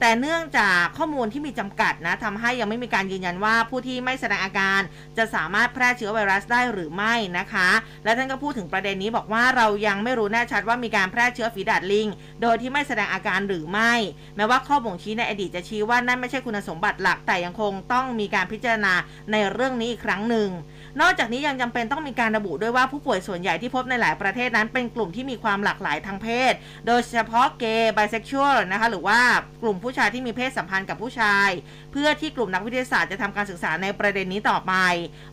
[0.00, 4.80] แต่เนื่องจากข้อมูลที่มีจำกัดนะทำให้ยังไม่มีการยืนยันว่าผู้ที่ไม่แสดงอาการ
[5.18, 7.68] จะสามารถแพร่เชื้อไวรัสได้หรือไม่นะคะ
[8.04, 12.08] และท่านก็พูดถึงประเด็นนี้บอกว่าเรายังไม่รู้แน่ชัดว่ามีการแพร่เชื้อฝีดาดลิง
[12.42, 13.92] โดยที่ไม่แสดงอาการหรือไม่
[14.36, 18.92] แม้ว่าข้อบ่งชี้ในอดีตจะชี้ว่านั่นไม่ใช่คุณสมบัติหลักแต่ยังคงต้องมีการพิจารณา
[19.32, 20.50] ในเรื่องนี้อีกครั้งหนึ่ง
[21.00, 26.52] นอกจากนี้ยังจำเป็นต้องมีการระบุด้วยว่าผู้ป่วยส่วนใหญ่ที่พบในหลายประเทศนั้นเป็นกลุ่มที่มีความหลากหลายทางเพศ
[26.86, 29.20] โดยเฉพาะเกย์ไบเซ็กชวลนะคะหรือว่า
[29.62, 31.48] กลุ่มผู้ชายที่มีเพศสัมพันธ์กับผู้ชาย
[31.92, 34.72] เพื่อที่กลุ่มนักวิทยาศาสตร์จะทำการศึกษาในประเด็นนี้ต่อไป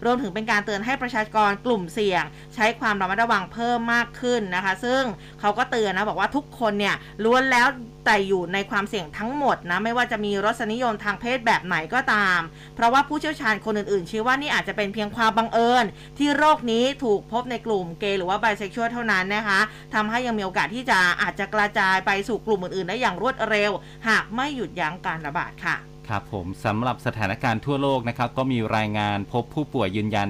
[0.05, 2.23] รวมถึงเป็นการเตือนให้ประชากรกลุ่มเสี่ยง
[2.55, 5.01] ใช้ความระมัดระวังเพิ่มมากขึ้นนะคะ ซึ่ง
[5.39, 7.67] เขาก็เตือนนะบอกว่าทุกคนเนี่ยล้วนแล้ว
[8.05, 12.39] แต่อยู่ในความเสี่ยงทั้งหมดนะ ไม่ว่าจะมีรสนิยมทางเพศแบบไหนก็ตาม
[12.75, 15.85] เพราะว่าผู้เชี่ยวชาญคนอื่นๆ ชี้ว่านี่อาจจะเป็นเพียงความบังเอิญ
[16.17, 19.59] ที่โรคนี้ถูกพบในกลุ่มเกย์หรือว่าไบเซ็กชวลเท่านั้นนะคะ
[19.93, 23.71] ทำให้ยังมีโอกาสที่จะอาจจะกระจายไปสู่กลุ่มอื่นๆ ได้อย่างรวดเร็ว
[24.07, 25.77] หากไม่หยุดยั้งการระบาดค่ะ
[26.09, 30.29] ครับผมสำหรับสถานการณ์ทั่วโลกนะครับก็มีรายงานพบผู้ป่วยยืนยัน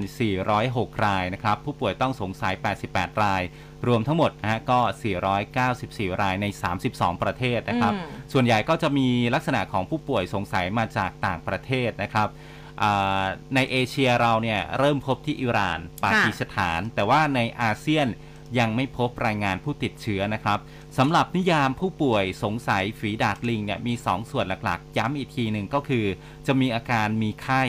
[0.52, 2.54] 406 รายนะครับ ผู้ป่วยต้องสงสัย
[2.88, 3.42] 88 ราย
[3.86, 4.80] รวมทั้งหมดนะฮะก็
[5.44, 6.46] 494 รายใน
[6.84, 12.28] 32 ประเทศนะครับอืมส่วนใหญ่ก็จะมีลักษณะของผู้ป่วยสงสัยมาจากต่างประเทศนะครับ
[12.82, 18.08] อ่าในเอเชียเราเนี่ยเริ่มพบที่อิหร่าน ปากีสถาน แต่ว่าในอาเซียน
[18.58, 20.58] ยังไม่พบรายงานผู้ติดเชื้อนะครับ
[20.98, 26.04] สำหรับนิยามผู้ป่วยสงสัยฝีดาดลิงเนี่ยมี 2 ส่วนหลักๆ ย้ำอีกทีหนึ่งก็คือ
[26.46, 27.62] จะมีอาการมีไข้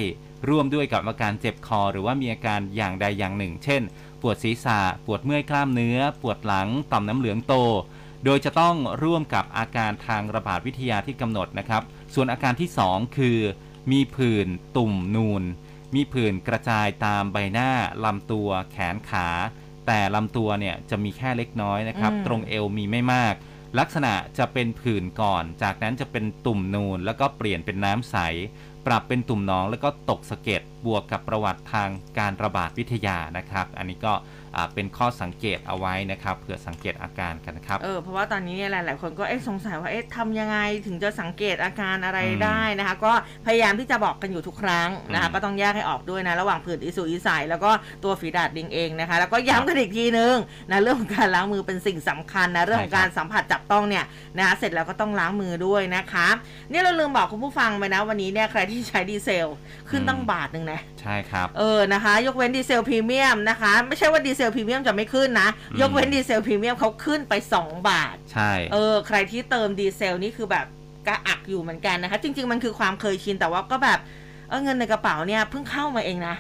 [0.50, 3.82] ร่วมด้วยกับอาการเจ็บคอ หรือว่ามีอาการอย่างใดอย่างหนึ่ง เช่น
[4.15, 7.56] ป วดศีรษะ ปวดเมื่อยกล้ามเนื้อ ปวดหลัง ต่อมน้ำเหลืองโต
[8.26, 11.84] โดยจะต้องร่วมกับอาการทางระบาดวิทยาที่กำหนดนะครับ
[12.14, 13.40] ส่วนอาการที่ 2 คือ
[13.92, 15.44] มีผื่นตุ่มนูน
[15.96, 17.72] มีผื่นกระจายตามใบหน้า
[18.04, 19.30] ลำตัว แขนขา
[19.88, 23.36] แต่ลำตัวเนี่ยจะมีแค่เล็กน้อยนะครับอืมตรงเอวมีไม่มาก
[23.80, 28.18] ลักษณะจะเป็นผื่นก่อน จากนั้นจะเป็นตุ่มนูนแล้วก็เปลี่ยนเป็นน้ำใส
[28.88, 34.14] ปรับเป็นตุ่มหนองแล้วก็ตกสะเก็ดบวกกับประวัติทางการระบาดวิทยานะครับ อันนี้ก็
[34.74, 43.14] เป็นข้อสังเกตเอาไว้นะครับเผื่อสังเกตอาการกันนะครับเออเพราะว่าตอนนี้เนี่ยหลาย ๆ คนก็เอ๊ะสงสัยว่าเอ๊ะทำยังไงถึงจะสังเกตอาการอะไรอืมได้นะคะ ก็
[43.46, 47.72] พยายามที่จะบอกกันอยู่ทุกครั้งนะคะอืมก็ต้องแยกให้ออกด้วยนะระหว่างผื่นอิสุอิสัยแล้วก็
[48.04, 50.36] ตัวฝีดาษลิงเองนะคะ แล้วก็ย้ำกันอีกทีนึง
[50.70, 54.06] นะเรื่องของการล้างมือเป็นสิ่งสำคัญนะเรื่องของการสัมผัสจับต้องเนี่ย
[54.38, 56.28] นะคะเสร็จแล้วก็ต้องล้างมือด้วยนะคะ
[56.70, 59.48] เนี่ยเราลืมบอกคุณผู้ฟังไปนะวันนี้เนี่ยใครที่ใช้ดีเซล
[59.90, 70.66] ขึ้นตั้งบาทหนึ่งนะใช่ครับเออนะคะ ยกเว้นดีเซลพรีเมียมนะคะ ไม่ใช่ว่าดีเซลพรีเมียมจะไม่ขึ้นนะอืมยกเว้นดีเซลพรีเมียมเขาขึ้นไป 2 บาท ใช่ เออ ใครที่เติมดีเซลนี่คือแบบ
[71.08, 74.02] กระอักอยู่เหมือนกันนะคะ จริง ๆ มันคือความเคยชินแต่ว่าก็แบบ
[74.50, 76.36] เออเงินในกระเป๋าเนี่ยเพิ่งเข้ามาเองนะ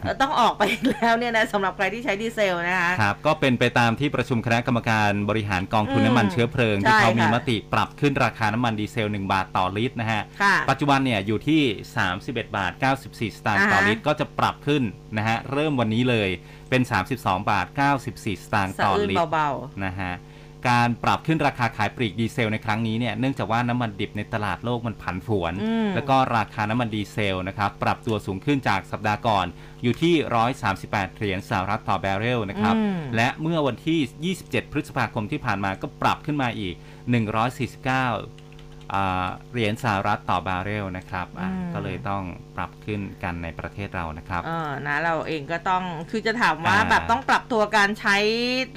[0.00, 11.62] เออต้องออกไปอีกแล้วเนี่ยนะสำหรับใครที่ใช้ดีเซลนะคะครับก็เป็นไปตามที่ประชุมคณะกรรมการบริหารกองทุนอืมน้ำมันเชื้อเพลิง ที่ใช่เขามีค่ะมติปรับขึ้นราคาน้ำมันดีเซล 1 บาทต่อลิตรนะฮะค่ะปัจจุบันเนี่ยอยู่ที่
[12.08, 14.82] 31 บาท 94 สตางค์อ่าฮะต่อลิตร ก็จะปรับขึ้น
[15.16, 16.28] นะฮะเริ่มวันนี้เลย
[16.70, 16.82] เป็น
[17.16, 17.66] 32 บาท
[17.98, 19.48] 94 สตางค์สะต่ออื้นลิตรเบา
[19.84, 20.14] นะฮะ
[20.70, 29.46] การปรับขึ้นราคาขายปลีกดีเซลในครั้งนี้เนี่ยเนื่องจากว่าน้ำมันดิบในตลาดโลกมันผันผวนอืมแล้วก็ราคาน้ำมันดีเซลนะครับปรับตัวสูงขึ้นจากสัปดาห์ก่อน
[29.82, 30.14] อยู่ที่
[30.66, 38.02] 138 เหรียญสหรัฐต่อแบเรลนะครับอืมและเมื่อวันที่ 27 พฤษภาคมที่ผ่านมาก็ปรับขึ้นมาอีก 149อ่า
[39.52, 42.22] เหรียญสหรัฐต่อบาร์เรลนะครับอะอืมก็เลยต้อง
[42.56, 48.16] ปรับขึ้นกันในประเทศเรานะครับๆเออนะเราเองก็ต้องคือจะถามว่าอ่าแบบต้องปรับตัวการใช้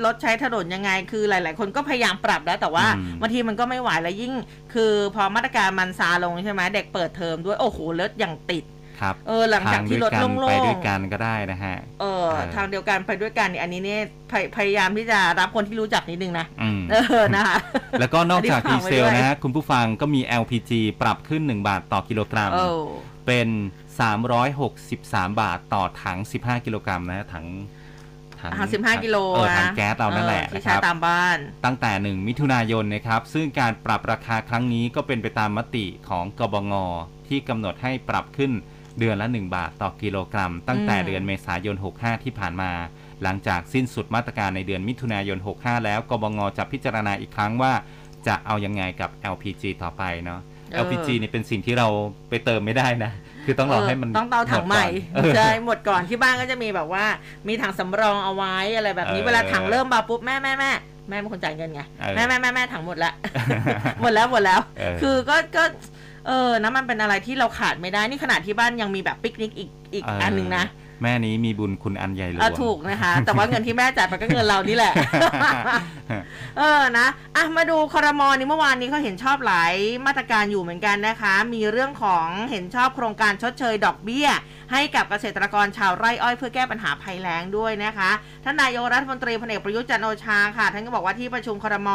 [0.05, 4.33] รถใช้ถนนยังไง คือหลาย ๆ คนก็พยายามปรับแล้วแต่ว่าอืมบางทีมันก็ไม่ไหวแล้วยิ่ง
[4.73, 8.63] คือพอมาตรการมันซาลงใช่ไหมเด็กเปิดเทอมด้วยโอ้โหรถอย่างติด
[9.01, 17.57] นะครับเออหลังจากที่รถทางโล่ด้วยกันไปงด้วยกันก็ได้นะฮะๆเออเออทางเดียวกันไปด้วยกันเนี่ยอันนี้เนี่ยพยพยายามที่จะรับคนที่รู้จักนิดนึงนะอืมเออนะคะ
[17.99, 22.67] แล้วก็นอกจากอันนี้ดีฝากไว้เซลด้วยนะฮะคุณผู้ฟังก็มี LPG ปรับขึ้น 1 บาทต่อกิโลกรัมโอ้
[23.27, 23.47] เป็น
[24.63, 27.47] 363 บาทต่อถัง 15 กิโลกรัมนะฮะถัง
[28.57, 36.73] ถังสิบห้ากิโลเออนะถังแก๊สเรานั่นแหละออที่นะคใช้รับตามบ้าน ตั้งแต่1มิถุนายนนะครับ ซึ่งการปรับราคาครั้งนี้ก็เป็นไปตามมติของกบง
[37.27, 38.51] ที่กำหนดให้ปรับขึ้น
[38.99, 42.71] เดือนละ 1 บาทต่อกิโลกรัม ตั้งแต่อืมเดือนเมษายน 65 ที่ผ่านมา
[43.23, 47.73] หลังจากสิ้นสุดมาตรการในเดือนมิถุนายน 65 แล้วกบงจะพิจารณาอีกครั้งว่า
[48.27, 50.39] จะเอายังไงกับ LPG ต่อไปเนาะ
[50.83, 51.87] LPG นี่เป็นสิ่งที่เรา
[52.29, 53.11] ไปเติมไม่ได้นะ
[53.45, 57.05] คือต้องรอให้มันเต้องเตาถังใหม่ดก่อนเออใช่หมดก่อนที่บ้านก็จะมีแบบว่า
[57.47, 60.71] มีถังสำรองเอาไว้อะไรแบบนี้เออเวลาถังเริ่มมาปุ๊บแม่แม่แม่
[61.09, 63.13] แม่เป็นคนจ่ายเงินไงเออแม่แม่แม่แม่ถังหมดละ
[64.01, 65.63] หมดแล้วหมดแล้วเออคือก็ก็
[66.27, 70.65] เออนะมันเป็นอะไรที่เราขาดไม่ได้ นี่ขนาดที่บ้านยังมีแบบปิกนิกอีกอีกเอออัอันหนึ่งนะ
[71.01, 74.93] แม่นี้มีบุญคุณอันใหญ่หลวอะงถูกนะคะ แต่ว่าเงินที่แม่จ่ายไปก็เงินเรานี่แหละ
[76.57, 79.73] เออนะอะมาดูคอรมอนี่เมื่อวานนี้เขาเห็นชอบหลาย
[80.05, 84.27] มาตรการอยู่เหมือนกันนะคะ มีเรื่องของเห็นชอบโครงการชดเชยดอกเบี้ย
[84.71, 88.11] ให้กับเกษตรกรชาวไร่อ้อยเพื่อแก้ปัญหาภัยแล้งด้วยนะคะ
[88.43, 91.89] ท่านนายกรัฐมนตรีพลเอกประยุทธ์จันโอชาค่ะท่านก็บอกว่าที่ประชุมครม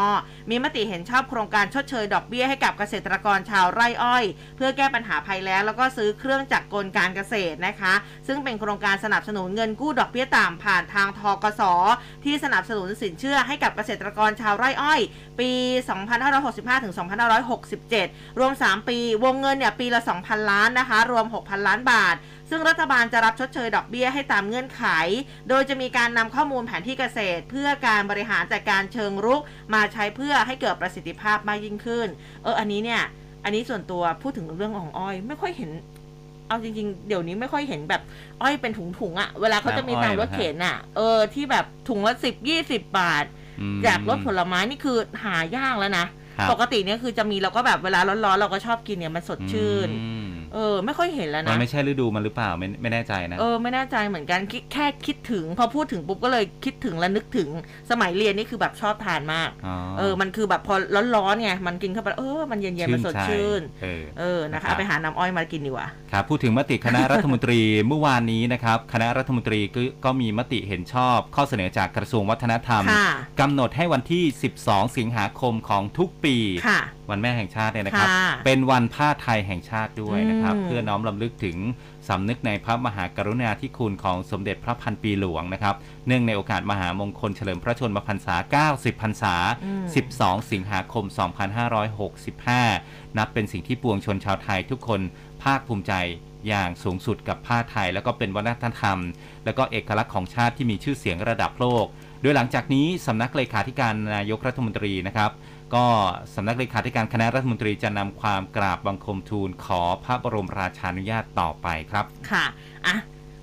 [0.50, 4.24] มีมติเห็นชอบโครงการชดเชยดอกเบี้ยให้กับเกษตรกรชาวไร่อ้อย
[4.56, 7.94] เพื่อแก้ปัญหาภัยแล้งแล้วก็ซื้อเครื่องจักรกลการเกษตรนะคะ
[8.26, 11.62] ซึ่งเป็นโครงการสนับสนุนเงินกู้ดอกเบี้ยต่ำผ่านทางทกส
[12.24, 15.00] ที่สนับสนุนสินเชื่อให้กับเกษตรกรชาวไร่อ้อย
[15.40, 15.50] ปี
[16.18, 16.94] 2565ถึง
[17.66, 22.16] 2567 รวม 3 ปี วงเงินเนี่ยปีละ 2,000 ล้านนะคะ รวม 6,000 ล้านบาท
[22.50, 24.85] ซึ่งรัฐบาลจะรับชดเชยดอกเบี้ยให้ตามเงื่อนไข
[25.48, 29.42] โดยจะมีการนำข้อมูลแผนที่เกษตร เพื่อการบริหารจัดการเชิงรุก
[29.74, 32.09] มาใช้เพื่อให้เกิดประสิทธิภาพมากยิ่งขึ้น
[32.42, 33.02] เอออันนี้เนี่ย
[33.44, 35.70] อันนี้ส่วนตัวพูดถึงเรื่องของอ้อย ไม่ค่อยเห็น
[36.48, 38.02] เอาจริงๆ เดี๋ยวนี้ไม่ค่อยเห็นแบบ
[38.42, 43.24] อ้อยเป็นถุงๆอะ่ะ เวลาเขาจะมีตามรถเข็นอะ่ะ เออ ที่แบบถุงละสิบยี่สิบบาท
[43.61, 46.06] อืมจากรถผลไม้นี่คือหายากแล้วนะ
[46.38, 50.26] ครับปกติเนี่ยคือจะมีเราก็แบบเวลาร้อนๆ เราก็ชอบกินเนี่ยมันสดชื่นอืม
[50.57, 57.49] เออ ไม่ค่อยเห็นแล้วมันนะไม่ใช่ฤดูมันหรือเปล่าไม่ไม่แน่ใจนะ เออไม่แน่ใจเหมือนกันคิดแค่คิดถึง พอพูดถึงปุ๊บก็เลยคิดถึงและนึกถึง
[57.90, 59.51] สมัยเรียนนี่คือแบบชอบทานมาก
[59.99, 60.75] เออ มันคือแบบพอ
[61.16, 73.09] ร้อนๆไงมันกินเข้าไปแล้วเออมันเย็นๆมันสดชื่น เออ เออนะครัคะบเอาไปหาน้ำอ้อยมากินดีกว่า ครับพูดถึงมติคณะรัฐมนตรีเมื่อวานนี้นะครับคณะรัฐมนตรีก็ก็มีมติเห็นชอบข้อเสนอจากกระทรวงวัฒนธรรมค่ะ
[73.40, 74.25] กำหนดให้วันที่
[74.61, 76.37] 12 สิงหาคมของทุกปี
[76.69, 81.56] ค่ะ วันแม่แห่งชาติเนี่ยนะครับ ค่ะ เป็นวันผ้าไทยแห่งชาติด้วยนะครับอืมเพื่อน้อมรำลึกถึง
[82.09, 85.74] สำนึกในพระมหากรุณาธิคุณของสมเด็จพระพันปีหลวงนะครับ
[86.06, 89.85] เนื่องในโอกาสมหามงคลเฉลิมพระชนมพรรษา 90 พรรษาอืม
[90.18, 91.04] 12 สิงหาคม
[92.30, 95.00] 2565 นับเป็นสิ่งที่ปวงชนชาวไทยทุกคน
[95.42, 95.94] ภาคภูมิใจ
[96.48, 98.98] อย่างสูงสุดกับผ้าไทย แล้วก็เป็นวัฒนธรรม
[99.44, 101.87] แล้วก็เอกลักษณ์ของชาติที่มีชื่อเสียงระดับโลก
[102.22, 105.30] โดยหลังจากนี้สำนักเลขาธิการนายกรัฐมนตรีนะครับ
[105.74, 105.87] ก็
[106.35, 112.44] สำนักเลขาธิการคณะรัฐมนตรีจะนำความกราบบังคมทูลขอพระบรมราชานุญาตต่อไปครับ ค่ะ
[112.87, 112.96] อะ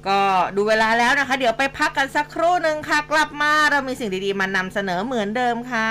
[0.07, 0.19] ก็
[0.55, 5.89] ดูเวลาแล้วนะคะ เดี๋ยวไปพักกันสักครู่หนึ่งค่ะ กลับมาเรามีสิ่งดีๆ มานำเสนอเหมือนเดิมค่ะ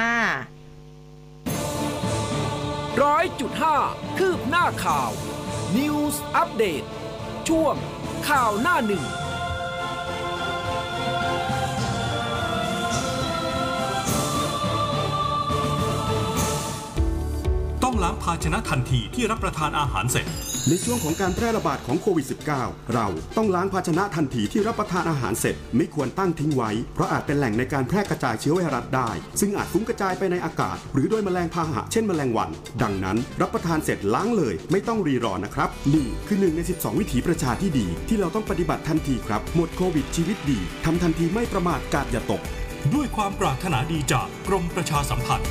[3.03, 3.77] ร้อยจุดห้า
[4.19, 5.11] คืบหน้าข่าว
[5.77, 6.83] News อัปเดต
[7.49, 7.75] ช่วง
[8.29, 9.05] ข่าวหน้าหนึ่ง
[18.03, 20.27] ล้างภาชนะทันทีที่รับประทานอาหารเสร็จ
[20.69, 22.27] ในช่วงของการแพร่ระบาดของโควิด
[22.59, 29.11] -19 เราต้องล้างภาชนะทันทีที่รับประทานอาหารเสร็จ ไม่ควรตั้งทิ้งไว้ เพราะอาจเป็นแหล่งในการแพร่กระจายเชื้อไวรัสได้
[29.41, 32.51] ซึ่งอาจฟุ้งกระจายไปในอากาศ หรือโดยแมลงพาหะเช่นแมลงวัน
[32.83, 42.43] ดังนั้น รับประทานเสร็จล้างเลย ไม่ต้องรีรอนะครับนี่คือหนึ่งใน 12 วิถีประชาที่ดี ที่เราต้องปฏิบัติทันทีครับหมดโควิดชีวิตดีทำทันทีไม่ประมาทกาดอย่าตก
[42.95, 45.51] ด้วยความปรารถนาดีจากกรมประชาสัมพันธ์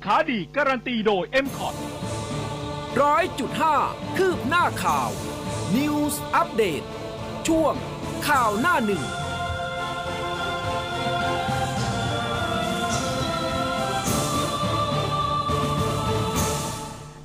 [0.05, 1.75] ค้าดีการันตีโดย m c o t
[3.01, 3.75] ร้อยจุดห้า
[4.17, 5.09] คืบหน้าข่าว
[5.77, 6.85] News Update
[7.47, 7.73] ช่วง
[8.27, 9.03] ข่าวหน้าหนึ่ง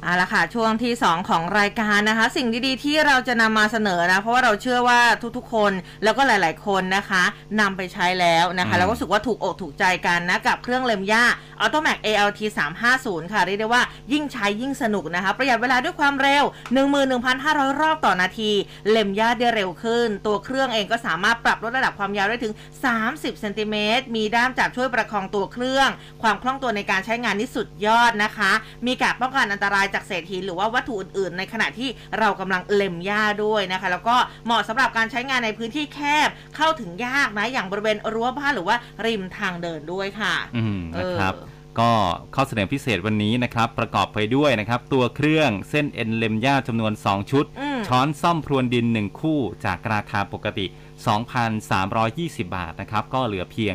[0.06, 5.00] เอาละค่ะช่วงที่ 2 ของรายการนะคะ สิ่งดีๆ ที่เราจะนำมาเสนอนะ เพราะว่าเราเชื่อว่า
[5.36, 5.72] ทุกๆ คน
[6.04, 7.22] แล้วก็หลาย ๆ คนนะคะ
[7.60, 11.24] นำไปใช้แล้วนะคะอืมแล้วก็รู้สึกว่าถูกอกถูกใจกันนะ กับเครื่องเล็มย่า
[11.62, 12.40] Automac ALT
[12.86, 16.44] 350 ค่ะ เรียกได้ว่ายิ่งใช้ยิ่งสนุกนะคะ ประหยัดเวลาด้วยความเร็ว
[17.12, 18.50] 11,500 รอบต่อนาที
[18.90, 22.54] เล็มย่าได้เร็วขึ้น ตัวเครื่องเองก็สามารถปรับลดระดับความยาวได้ถึง
[22.96, 25.88] 30เซนติเมตรมีด้ามจับช่วยประคองตัวเครื่อง
[26.22, 28.52] ความคล่องตัวในการใช้งานนี่สุดยอดนะคะ
[28.86, 41.92] มีการป้องกันอันตรายจากเศษหินหรือว่าวัตถุอื่นๆ ในขณะที่เรากำลังเล็มหญ้าด้วยนะคะ แล้วก็เหมาะสำหรับการใช้งานในพื้นที่แคบเข้าถึงยากนะอย่างบริเวณรั้วบ้านหรือว่าริมทางเดินด้วยค่ะ อืมนะครับเออก็
[42.34, 50.66] ข้อเสนอพิเศษวันนี้นะครับประกอบไปด้วยนะครับ ตัวเครื่องเส้นเอ็นเลมย่าจำนวน 2 ชุดอืมช้อนซ่อมพรวนดิน 1 คู่จากราคาปกติ
[51.40, 53.74] 2,320 บาทนะครับ ก็เหลือเพียง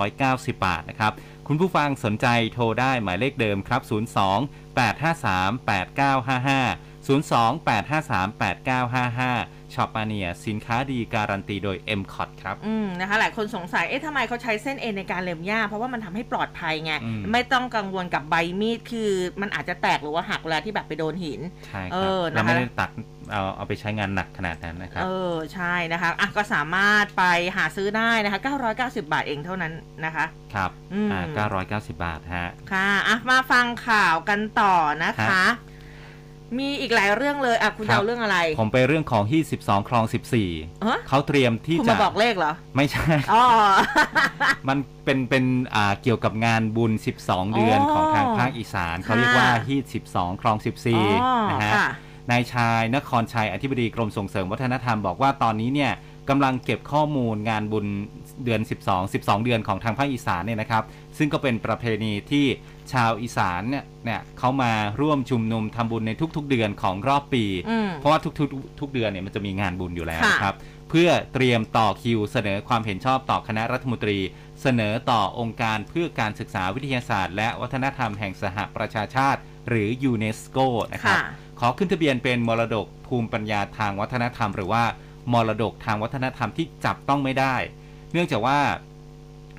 [0.00, 1.12] 990 บาทนะครับ
[1.48, 3.82] คุณผู้ฟังสนใจโทรได้หมายเลขเดิมครับ
[4.18, 21.40] 02 853 8955 02 853 8955ช็อปมาเนียสินค้าดีการันตีโดย m c o t ครับ อืมนะคะหลายคนสงสัย เอ๊ะทำไมเขาใช้เส้นเอ็นในการเล็มหญ้า เพราะว่ามันทำให้ปลอดภัยไงอืมไม่ต้องกังวลกับใบมีด คือมันอาจจะแตกหรือว่าหักเวลาที่แบบไปโดนหิน
[21.66, 22.90] ใช่คเอรับอนะคะเราไม่ได้ตัก
[23.32, 27.24] เอาเอาไปใช้งานหนักขนาดนั้นนะครับ เออ ใช่นะคะอะก็สามารถไป
[27.56, 28.40] หาซื้อได้นะคะ
[28.76, 29.72] 990 บาทเองเท่านั้น
[30.04, 35.48] นะคะ ครับอืมอ่า990 บาทฮะ ค่ะอะมาฟังข่าวกันต่อนะคะฮะ
[36.58, 40.10] มีอีกหลายเรื่องเลยอะคุณครับจะเอาเรื่องอะไร ผมไปเรื่องของที่12คลองฮะ
[41.02, 43.44] 14เขาเตรียมที่คุณจะมาบอกเลขเหรอ ไม่ใช่อ๋อ
[44.68, 50.66] มันเป็นเป็นอ่าเกี่ยวกับงานบุญ 12 เดือนอ๋อของทางภาคอีสาน เขาค่ะเรียกว่าฮีด12คลองอ๋อ
[51.18, 51.88] 14นะฮะค่ะ
[52.30, 55.92] นายชายนครชัยอธิบดีกรมส่งเสริมวัฒนธรรมบอกว่าตอนนี้เนี่ย
[56.28, 57.86] กำลังเก็บข้อมูลงานบุญ
[58.44, 60.84] เดือน 12 12 เดือนของทางภาคอีสานเนี่ยนะครับ
[61.18, 62.46] ซึ่งก็เป็นประเพณีที่
[62.92, 70.56] ชาวอีสานเนี่ยเนี่ยเขามาร่วมชุมนุมทำบุญในทุก ๆ เดือนของรอบปีอืมเพราะว่าทุกๆทุกเดือนเนี่ยมันจะมีงานบุญอยู่แล้วค่ะนะครับ
[70.90, 74.18] เพื่อเตรียมต่อคิวเสนอความเห็นชอบต่อคณะรัฐมนตรี
[74.62, 80.58] เสนอต่อองค์การเพื่อการศึกษาวิทยาศาสตร์ และวัฒนธรรมแห่งสหประชาชาติ หรือยูเนสโก
[80.92, 81.30] นะครับค่ะ
[81.62, 84.84] ขอขึ้นทะเบียนเป็นมรดกภูมิปัญญาทางวัฒนธรรม หรือว่า
[85.32, 87.54] มรดกทางวัฒนธรรมที่จับต้องไม่ได้
[88.12, 88.58] เนื่องจากว่า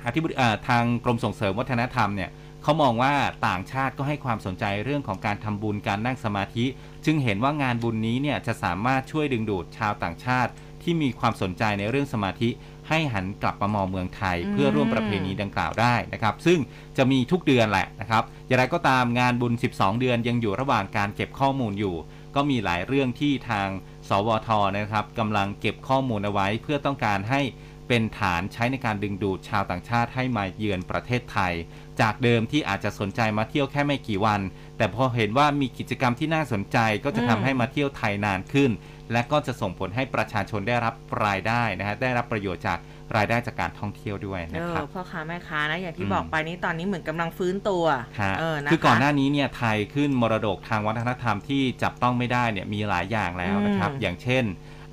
[0.06, 0.34] อธิบดี
[0.68, 2.30] ทางกรมส่งเสริมวัฒนธรรมเนี่ย
[2.62, 3.14] เขามองว่า
[3.48, 6.64] ต่างชาติก็ให้ความสนใจเรื่องของการทำบุญการนั่งสมาธิ
[7.04, 10.50] จึงเห็นว่างานบุญนี้เนี่ยจะสามารถช่วยดึงดูดชาวต่างชาติ
[10.82, 12.50] ที่มีความสนใจในเรื่องสมาธิ
[12.88, 16.58] ให้หันกลับมามองเมืองไทยอืมเพื่อร่วมประเพณีดังกล่าวได้นะครับ ซึ่ง
[16.96, 21.94] จะมีทุกเดือนแหละนะครับอย่างไรก็ตามงานบุญ 12 เดือนยังอยู่ระหว่างการเก็บข้อมูลอยู่
[22.34, 23.68] ก็มีหลายเรื่องที่ทาง
[24.08, 27.42] สวทนะครับกำลังเก็บข้อมูลเอาไว้ เพื่อต้องการให้
[27.88, 31.52] เป็นฐานใช้ในการดึงดูดชาวต่างชาติให้มาเยือนประเทศไทย
[32.00, 34.40] จากเดิมที่อาจจะสนใจมาเที่ยวแค่ไม่กี่วัน
[34.76, 38.70] แต่พอเห็นว่ามีกิจกรรมที่น่าสนใจก็จะอืมทำให้มาเที่ยวไทยนานขึ้น
[39.12, 40.94] และก็จะส่งผลให้ประชาชนได้รับ
[41.26, 42.78] รายได้นะฮะได้รับประโยชน์จาก
[43.16, 47.84] รายได้จากการท่องเที่ยวด้วยเอนะคอรับพ่อค้าแม่ค้านะอย่างที่อืมบอกไปนี้ตอนนี้เหมือนกำลังฟื้นตัว
[48.20, 54.44] ฮะเออนะคะคือก่อนหน้านี้เนี่ยไทยขึ้นมรดกทางวัฒนธรรมที่จับต้องไม่ได้เนี่ยมีหลายอย่างแล้วนะครับอืมอย่างเช่น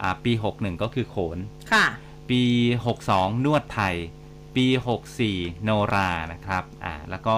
[0.02, 1.38] อ่าปี 61 ก็คือโขน
[1.74, 1.86] ค่ะ
[2.30, 2.42] ปี
[2.96, 3.96] 62 นวดไทย
[4.56, 4.66] ปี
[5.16, 7.38] 64 โนรานะครับอ่าแล้วก็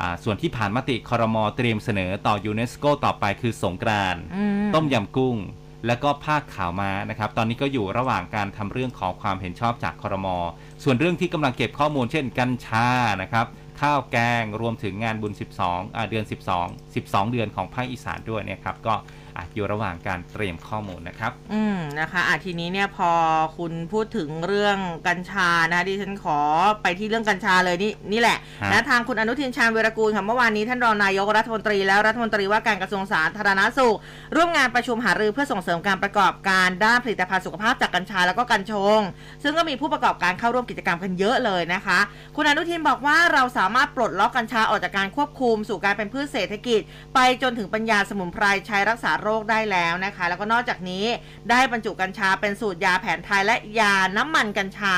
[0.00, 5.36] อ่าส่วนที่ผ่านมติคอรมอเตรียมเสนอต่อยูเนสโกต่อไปคือสงกรานต์อืมต้มยำกุ้ง
[5.86, 10.36] และก็ภาคข่าวมานะครับ ตอนนี้ก็อยู่ระหว่างการทำเรื่องขอความเห็นชอบจากคอรมอ
[10.84, 12.88] ส่วนเรื่องที่กำลังเก็บข้อมูลเช่น กัญชา
[13.22, 13.46] นะครับ
[13.80, 15.32] ข้าวแกงรวมถึงงานบุญ
[15.64, 16.24] 12อ่าเดือน
[16.62, 18.94] 12 12 เดือนของภาคอีสานด้วยเนี่ยครับก็
[19.36, 23.10] อาจอยู่ระหว่างการเตรียมข้อมูลนะครับ อืมนะคะอะทีนี้เนี่ยพอ
[23.58, 26.38] คุณพูดถึงเรื่องกัญชานะดิฉันขอ
[26.82, 33.96] ไปที่เรื่องกัญชาเลยนี่นี่แหละฮะ นะทางคุณอนุทินชาญเวรกูลค่ะเมื่อวานนี้ท่านรองนายกรัฐมนตรีแล้วรัฐมนตรีว่าการกระทรวงสาธารณสุข
[34.36, 39.00] ร่วมงานประชุมหารือเพื่อส่งเสริมการประกอบการด้านผลิตภัณฑ์สุขภาพจากกัญชาแล้วก็กัญชง
[39.42, 41.98] ซึ่งก็มีผู้ประกอบการเข้าร่วมกิจกรรมกันเยอะเลยนะคะ
[42.36, 46.80] คุณอนุทินบอกว่าเราสามารถปลดล็อกกัญชาออกจากการควบคุม สู่การเป็นพืชเศรษฐกิจ
[47.14, 51.04] ไปจนถึงปัญญาสมุนไพรใช้รักษาโรคได้แล้วนะคะ แล้วก็นอกจากนี้
[51.50, 54.94] ได้บรรจุกัญชาเป็นสูตรยาแผนไทยและยาน้ำมันกัญชา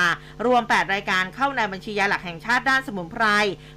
[0.46, 3.24] รวม 8 รายการเข้าในบัญชียาหลักแห่งชาติด้านสมุนไพร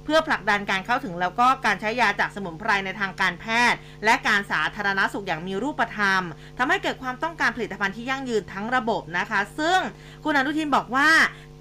[0.04, 6.22] เพื่อผลักดันการเข้าถึงแล้วก็การใช้ยาจากสมุนไพรในทางการแพทย์ และการสาธารณสุขอย่างมีรูปธรรม
[6.58, 9.78] ทำให้เกิดความต้องการผลิตภัณฑ์ที่ยั่งยืนทั้งระบบนะคะ ซึ่ง
[10.24, 11.10] คุณอนุทินบอกว่า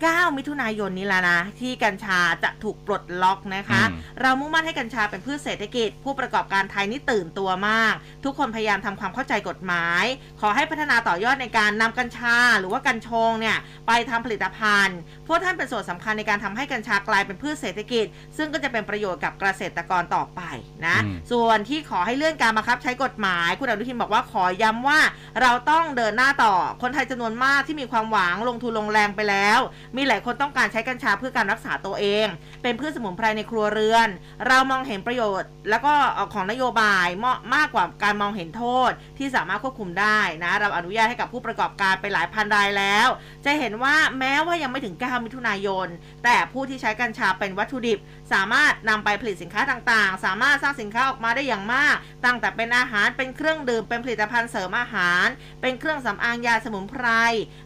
[0.09, 7.93] 9 มิถุนายนนี้แล้วนะ ที่กัญชาจะถูกปลดล็อกนะคะอืมเรามุ่งมั่นให้กัญชาเป็นพืชเศรษฐกิจ ผู้ประกอบการไทยนี่ตื่นตัวมาก
[8.25, 10.03] ทุกคนพยายามทำความเข้าใจกฎหมาย
[10.41, 18.05] ขอให้พัฒนาต่อยอดในการนำกัญชาหรือว่ากัญชงเนี่ยไปทำผลิตภัณฑ์เพราะท่านเป็นส่วนสำคัญในการทำให้กัญชากลายเป็นพืชเศรษฐกิจ
[18.37, 20.41] ซึ่งก็จะเป็นประโยชน์กับเกษตรกรต่อไป
[20.85, 24.99] นะอืมส่วนที่ขอให้เลื่อนการบังคับใช้กฎหมาย คุณอนุทินบอกว่าขอย้ำว่า
[25.41, 29.59] เราต้องเดินหน้าต่อคนไทยจำนวนมากที่มีความหวังลงทุนลงแรงไปแล้ว
[29.95, 32.27] มีหลายคนต้องการใช้กัญชาเพื่อการรักษาตัวเอง
[32.63, 34.09] เป็นพืชสมุนไพรในครัวเรือน
[34.47, 35.93] เรามองเห็นประโยชน์ แล้วก็
[36.33, 43.07] ของนโยบายเหมาะมากกว่าการมองเห็นโทษที่สามารถควบคุมได้นะ เราอนุญาตให้กับผู้ประกอบการไปหลายพันรายแล้ว
[43.45, 45.87] จะเห็นว่าแม้ว่ายังไม่ถึง9มิถุนายน
[46.23, 47.99] แต่ผู้ที่ใช้กัญชาเป็นวัตถุดิบ
[48.33, 55.25] สามารถนำไปผลิตสินค้าต่างๆ สามารถสร้างสินค้าออกมาได้อย่างมาก ตั้งแต่เป็นอาหารเป็นเครื่องดื่มเป็นผลิตภัณฑ์เสริมอาหาร
[55.61, 57.07] เป็นเครื่องสำอางยาสมุนไพร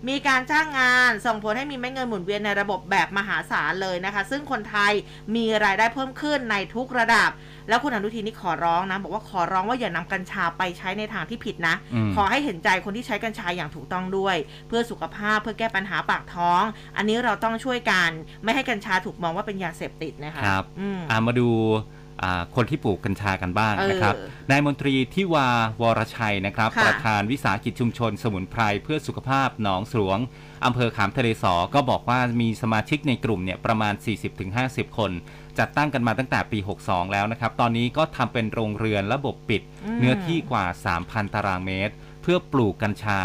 [0.07, 4.91] มีการจ้างงานส่งผลให้มีเม็ดเงินหมุนเวียนในระบบแบบมหาศาลเลยนะคะ ซึ่งคนไทย
[5.35, 7.29] มีรายได้เพิ่มขึ้นในทุกระดับ
[7.69, 14.35] แล้วคุณอนุทินนี่ขอร้องนะ บอกว่าขอร้องว่าอย่านำกัญชาไปใช้ในทางที่ผิดนะอืมขอให้เห็นใจคนที่ใช้กัญชาอย่างถูกต้องด้วย
[14.67, 16.63] เพื่อสุขภาพเพื่อแก้ปัญหาปากท้อง
[16.97, 18.09] อันนี้เราต้องช่วยกัน
[18.43, 21.49] ไม่ให้กัญชาถูกมองว่าเป็นยาเสพติดนะคะครับอืมอ่ามาดู
[22.23, 25.47] อ่าคนที่ปลูกกัญชากันบ้างนะครับเออนายมนตรีทิวา
[25.81, 30.19] วรชัยนะครับค่ะประธานวิสาหกิจชุมชนสมุนไพรเพื่อสุขภาพหนองสวง
[30.65, 33.93] อำเภอขามทะเลสอก็บอกว่ามีสมาชิกในกลุ่มเนี่ยประมาณ
[34.45, 35.11] 40-50 คน
[35.59, 40.65] จัดตั้งกันมาตั้งแต่ปี 62 แล้วนะครับ ตอนนี้ก็ทำเป็นโรงเรือนระบบปิดอืมเนื้อที่กว่า
[40.99, 43.21] 3,000 ตารางเมตร เพื่อปลูกกัญชา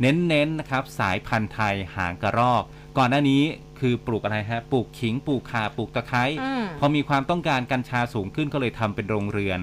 [0.00, 2.62] เน้นๆนะครับสายพันธุ์ไทยหางกระรอก
[2.98, 3.42] ก่อนหน้านี้
[3.80, 9.60] คือปลูกอะไรฮะ ปลูกขิง ปลูกข่า ปลูกตะไคร้อืมพอมีความต้องการกัญชาสูงขึ้นก็เลยทำเป็นโรงเรือน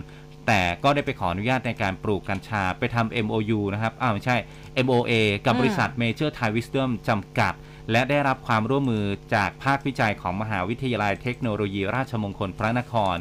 [0.48, 4.38] แต่ก็ได้ไปขออนุญาตในการปลูกกัญชาไปทำ MOU นะครับ อ้าวไม่ใช่
[4.86, 5.12] MOA
[5.46, 7.54] กับอืมบริษัท Major Thai Wisdom จำกัด
[7.92, 9.06] และได้รับความร่วมมือ
[9.36, 13.18] จากภาควิจัยของมหาวิทยาลัยเทคโนโลยีราชมงคลพระนคร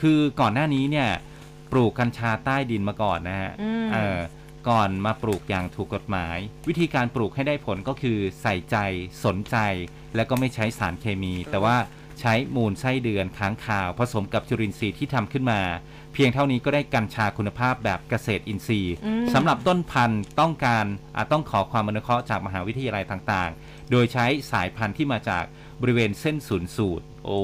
[0.00, 1.10] คือก่อนหน้านี้เนี่ย
[1.72, 4.18] ปลูกกัญชาใต้ดินมาก่อนนะฮะอืมเออ
[4.68, 6.36] ก่อนมาปลูกอย่างถูกกฎหมาย
[6.68, 8.76] วิธีการปลูกให้ได้ผลก็คือใส่ใจ
[9.24, 9.56] สนใจ
[10.14, 11.76] และก็ไม่ใช้สารเคมี แต่ว่า
[12.20, 15.60] ใช้มูลไส้เดือนค้างคาว ผสมกับจุลินทรีย์ที่ทำขึ้นมา
[15.97, 20.84] เพียงเท่านี้ก็ได้กัญชาคุณภาพแบบเกษตรอินทรีย์อืมสำหรับต้นพันธุ์ต้องการ
[21.16, 25.44] อาต้องขอความอนุเคราะห์จากมหาวิทยาลัยต่างๆ โดยใช้สายพันธุ์ที่มาจาก
[25.80, 27.40] บริเวณเส้นศูนย์สูตรโอ้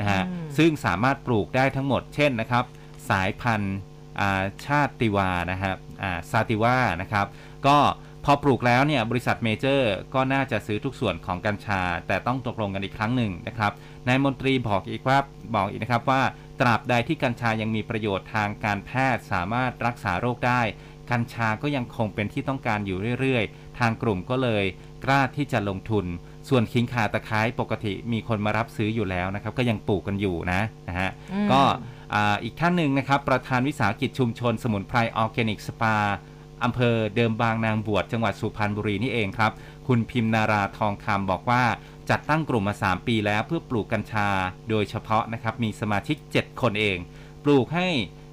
[0.00, 2.64] นะฮะอืมซึ่งสามารถปลูกได้ทั้งหมด เช่นนะครับ
[3.10, 3.76] สายพันธุ์
[4.20, 7.26] อ่าชาติวานะครับอ่าซาติวานะครับ
[7.66, 7.78] ก็
[8.24, 13.72] พอปลูกแล้วเนี่ยบริษัทเมเจอร์ก็น่าจะซื้อทุกส่วนของกัญชา แต่ต้องตกลงกันอีกครั้งหนึ่งนะครับ
[14.06, 15.18] นายมนตรีบอกอีกว่า
[15.54, 16.22] บอกอีกนะครับว่า
[16.60, 20.60] ตราบใดที่กัญชายังมีประโยชน์ทางการแพทย์สามารถรักษาโรคได้
[21.10, 24.64] กัญชาก็ยังคงเป็นที่ต้องการอยู่เรื่อยๆ ทางกลุ่มก็เลย
[25.04, 26.04] กล้าที่จะลงทุน
[26.48, 31.62] ส่วนขิงข่าตะไคร้ปกติมีคนมารับซื้ออยู่แล้วนะครับ ก็ยังปลูกกันอยู่นะนะฮะอืมก็
[32.14, 35.96] อ่าอีกท่านหนึ่งนะครับประธานวิสาหกิจชุมชนสมุนไพรออร์แกนิกสปา
[36.64, 39.52] อำเภอเดิมบางนางบวชจังหวัดสุพรรณบุรีนี่เองครับ
[39.86, 41.62] คุณพิมนาราทองคำบอกว่า
[42.10, 44.28] จัดตั้งกลุ่มมา 3 ปีแล้วเพื่อปลูกกัญชา
[44.70, 46.98] โดยเฉพาะนะครับมีสมาชิก 7 คนเอง
[47.44, 47.88] ปลูกให้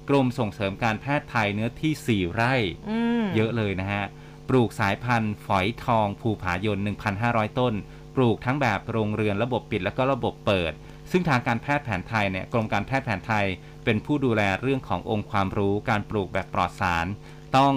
[0.08, 2.54] กรมส่งเสริมการแพทย์ไทยเนื้อที่ 4 ไร่
[2.90, 4.04] อืมเยอะเลยนะฮะ
[4.48, 6.78] ปลูกสายพันธุ์ฝอยทองภูผายน
[7.18, 7.74] 1,500 ต้น
[8.16, 10.72] ปลูกทั้งแบบโรงเรือนระบบปิดแล้วก็ระบบเปิด
[11.10, 13.46] ซึ่งทางการแพทย์แผนไทยเนี่ยกรมการแพทย์แผนไทย
[13.84, 17.06] เป็นผู้ดูแลเรื่องขององค์ความรู้การปลูกแบบปลอดสาร
[17.56, 17.74] ต้อง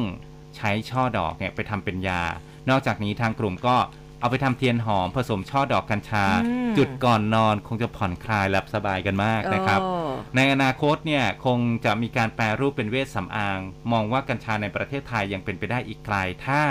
[0.58, 2.22] ใช้ช่อดอกเนี่ยไปทำเป็นยา
[2.70, 3.76] นอกจากนี้ทางกลุ่มก็
[4.20, 9.92] เอาไปทำเทียนหอมผสมช่อดอกกัญชาอืมจุดก่อนนอนคงจะผ่อนคลายหลับสบายกันมากนะครับโอ้
[10.36, 13.60] ในอนาคตเนี่ยคงจะมีการแปรรูปเป็นเวชสำอาง
[13.92, 16.16] มองว่ากัญชาในประเทศไทยยังเป็นไปได้อีกไกล
[16.48, 16.62] ถ้า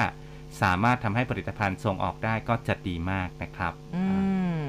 [0.63, 4.05] สามารถทำให้ผลิตภัณฑ์ส่งออกได้ก็จะดีมากนะครับอื
[4.59, 4.61] ม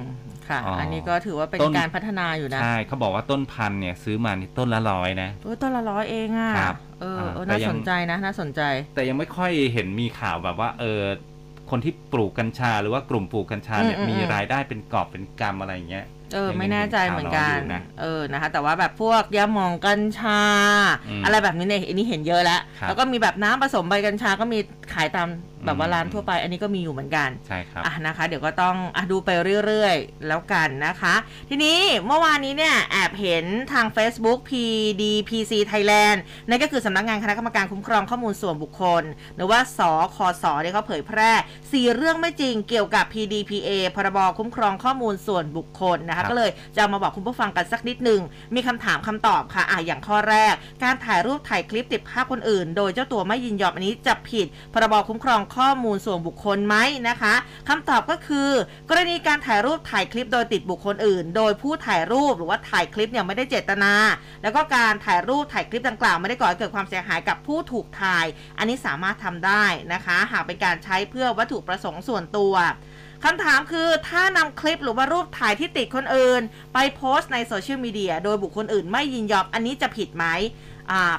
[0.50, 8.62] ค่ะอ๋ออัอันนี้ก็ถือว่าเป็นต้นการพัฒนาอยู่นะใช่เขาบอกว่าต้นพันธุ์เนี่ยซื้อมานี่ต้นละร้อยนะโอ้ยต้นละร้อยเองอะครับเอออ่าเออแต่น่ายังสนใจนะน่าสนใจ
[8.96, 11.02] แต่ยังไม่ค่อยเห็นมีข่าวแบบว่าเออ
[11.72, 20.42] คนที่ปลูกกัญชา หรือว่ากลุ่มปลูกกัญชาเนี่ยอืมอืมมีอืมรายได้เป็นกอบเป็นกำอะไรอย่างเงี้ยเออยังไม่แน่ใจเหมือนกันยังเห็นข่าวรออยู่นะเออนะคะ แต่ว่าแบบพวกยาหมองกัญชา
[21.10, 24.60] อืมอะไรแบบนี้เนี่ยอันนี้เห็นเยอะแล้วครับแล้วก็มีแบบน้ำผสมใบกัญชาก็มี
[24.94, 25.28] ขายตาม
[25.66, 29.30] แบบว่าอืมร้านทั่วไปอันนี้ก็มีอยู่เหมือนกันใช่ครับอะนะคะ เดี๋ยวก็ต้องอะดูไป
[29.66, 31.16] เรื่อยๆ แล้วกันนะคะ
[31.50, 36.18] ทีนี้เมื่อวานนี้เนี่ยแอบเห็นทาง Facebook PDPC Thailand
[36.50, 39.04] นั่นก็คือสำนักงานคณะกรรมการคุ้มครองข้อมูลส่วนบุคคล
[39.36, 39.80] หรือว่าส
[40.16, 41.32] คสเนี่ยเขาเผยแพร่
[41.64, 48.22] 4เรื่องไม่จริงเกี่ยวกับ PDPA พรบคุ้มครองข้อมูลส่วนบุคคลนะครัคะบก็เลยจะเอามาบอกคุณผู้ฟังกันสักนิดหนึ่ง
[48.56, 50.54] มีคำถามคำตอบค่ะอะอย่างข้อแรก
[50.84, 56.76] การถ่ายรูปถ่ายคลิปติดภาพคนอื่น โดยเจ้าตัวไม่ยินยอมอันนี้จะผิดพรบคุ้มครองข้อมูลส่วนบุคคลไหม
[57.10, 57.34] นะคะ
[57.70, 58.50] คำตอบก็คือ
[58.90, 63.94] กรณีการถ่ายรูปถ่ายคลิปโดยติดบุคคลอื่น โดยผู้ถ่ายรูปหรือว่าถ่ายคลิปเนี่ยไม่ได้เจตนา
[64.44, 68.26] แล้วก็การถ่ายรูปถ่ายคลิปดังกล่าวไม่ได้ก่อให้เกิดความเสียหายกับผู้ถูกถ่าย
[68.58, 72.56] อันนี้สามารถทำได้นะคะ หากเป็นการใช้เพื่อวัตถุประสงค์ส่วนตัว
[73.26, 76.42] คำถามคือถ้านำคลิปหรือว่ารูปถ่ายที่ติดคนอื่น
[76.74, 80.26] ไปโพสต์ในโซเชียลมีเดียโดยบุคคลอื่นไม่ยินยอมอันนี้จะผิดไหม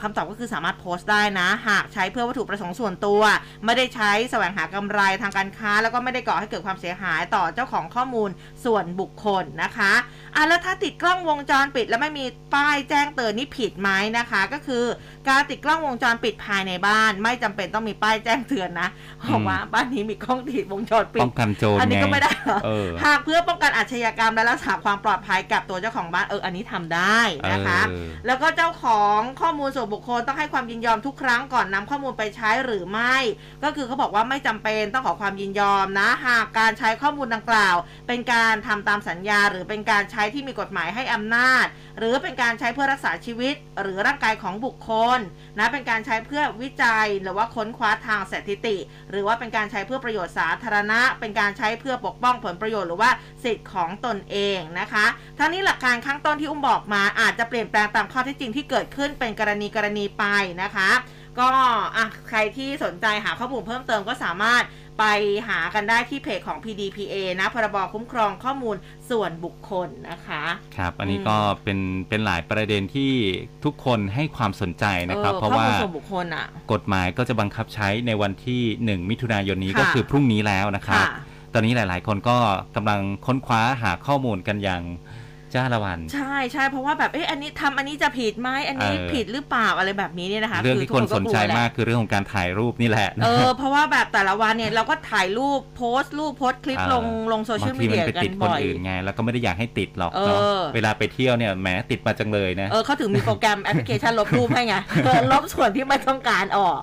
[0.02, 3.22] คำตอบก็คือสามารถโพสต์ได้นะ หากใช้เพื่อวัตถุประสงค์ส่วนตัว
[3.64, 8.30] ไม่ได้ใช้แสวงหากำไรทางการค้า แล้วก็ไม่ได้ก่อให้เกิดความเสียหายต่อเจ้าของข้อมูล
[8.64, 9.92] ส่วนบุคคลนะคะ
[10.36, 14.84] อะแล้วถ้าติดกล้องวงจรปิด แล้วไม่มีป้ายแจ้งเตือนนี่ผิดไหมนะคะ ก็คือ
[15.28, 18.88] การติดกล้องวงจรปิดภายในบ้าน ไม่จำเป็นต้องมีป้ายแจ้งเตือนนะ
[19.28, 27.20] บอกว่าบ้านนี้มีกล้องติดวงจรปิดป้องกันโจรอันนี้ไงก็ไม่ได้เหรอเออหากเพื่อป้องกันอาชญากรรมและรักษาความปลอดภัยกับตัวเจ้าของบ้านเอออันนี้ทำได้
[27.52, 33.16] นะคะเออแล้วก็เจ้าของข้อมูลมูลส่วนบุคคลต้องให้ความยินยอมทุกครั้งก่อนนำข้อมูลไปใช้หรือไม่
[33.64, 37.76] ก็คือเขาบอกว่าไม่จำเป็นต้องขอความยินยอมนะ หากการใช้ข้อมูลดังกล่าว
[38.08, 41.66] เป็นการทำตามสัญญา หรือเป็นการใช้ที่มีกฎหมายให้อำนาจ
[42.00, 45.18] หรือเป็นการใช้เพื่อรักษาชีวิต หรือร่างกายของบุคคล
[45.58, 48.76] นะเป็นการใช้เพื่อวิจัยหรือว่าค้นคว้าทางสถิติ
[49.10, 53.10] หรือว่าเป็นการใช้เพื่อประโยชน์สาธารณะ เป็นการใช้เพื่อปกป้องผลประโยชน์หรือว่า
[53.44, 55.06] สิทธิ์ของตนเองนะคะ
[55.38, 60.24] ทั้งนี้หลักการข้างต้นที่อุ้มบอกมา อาจจะเปลี่ยนแปลงตามข้อเท็จจริงที่เกิดขึ้นเป็นกรณีกรณีไป
[60.62, 60.90] นะคะ
[61.40, 61.50] ก็
[61.96, 64.62] อะใครที่สนใจหาข้อมูลเพิ่มเติมก็สามารถ
[65.00, 65.06] ไป
[65.48, 68.76] หากันได้ที่เพจของ PDPA นะ พรบคุ้มครองข้อมูล
[69.10, 70.42] ส่วนบุคคลนะคะ
[70.76, 71.78] ครับ อันนี้อืมก็เป็น
[72.08, 73.12] เป็นหลายประเด็นที่
[73.64, 81.10] ทุกคนให้ความสนใจนะครับออเพราะข้อว่ามูลส่วนบุคคลอะกฎหมายก็จะบังคับใช้ในวันที่ 1 มิถุนายนนี้ค่ะก็คือพรุ่งนี้แล้วนะครับค่ะ
[81.54, 82.36] ตอนนี้หลาย ๆ คนก็
[82.76, 84.82] กำลังค้นคว้าหาข้อมูลกันอย่าง
[85.54, 100.40] จ้าละวัน ใช่ใช่เพราะว่าแบบเอ๊ะอันนี้ทำอันนี้จะผิดไหมอันนี้เออผิดหรือเปล่าอะไรแบบนี้เนี่ยนะคะเรื่องที่ทุคนก็สนใจกลัวแหละมากคือเรื่องของการถ่ายรูปนี่แหละเออเพราะว่าแบบแต่ละวันเนี่ยเราก็ถ่ายรูปโพสต์รูปโพสต์คลิปเออลงลงโซเชียลมีบางทีเดียมันไปกัตินดคนบ่อยอื่นไงแล้วก็ไม่ได้อยากให้ติดหรอกเออเนาะ
[100.74, 106.78] เวลาไปเที่ยวเนี่ยแหมติดมาจังเลยนะเออเขาถึงมีโปรแกรมแอปพลิเคชันลบรูปให้ไงเออลบส่วนที่ไม่ต้องการออก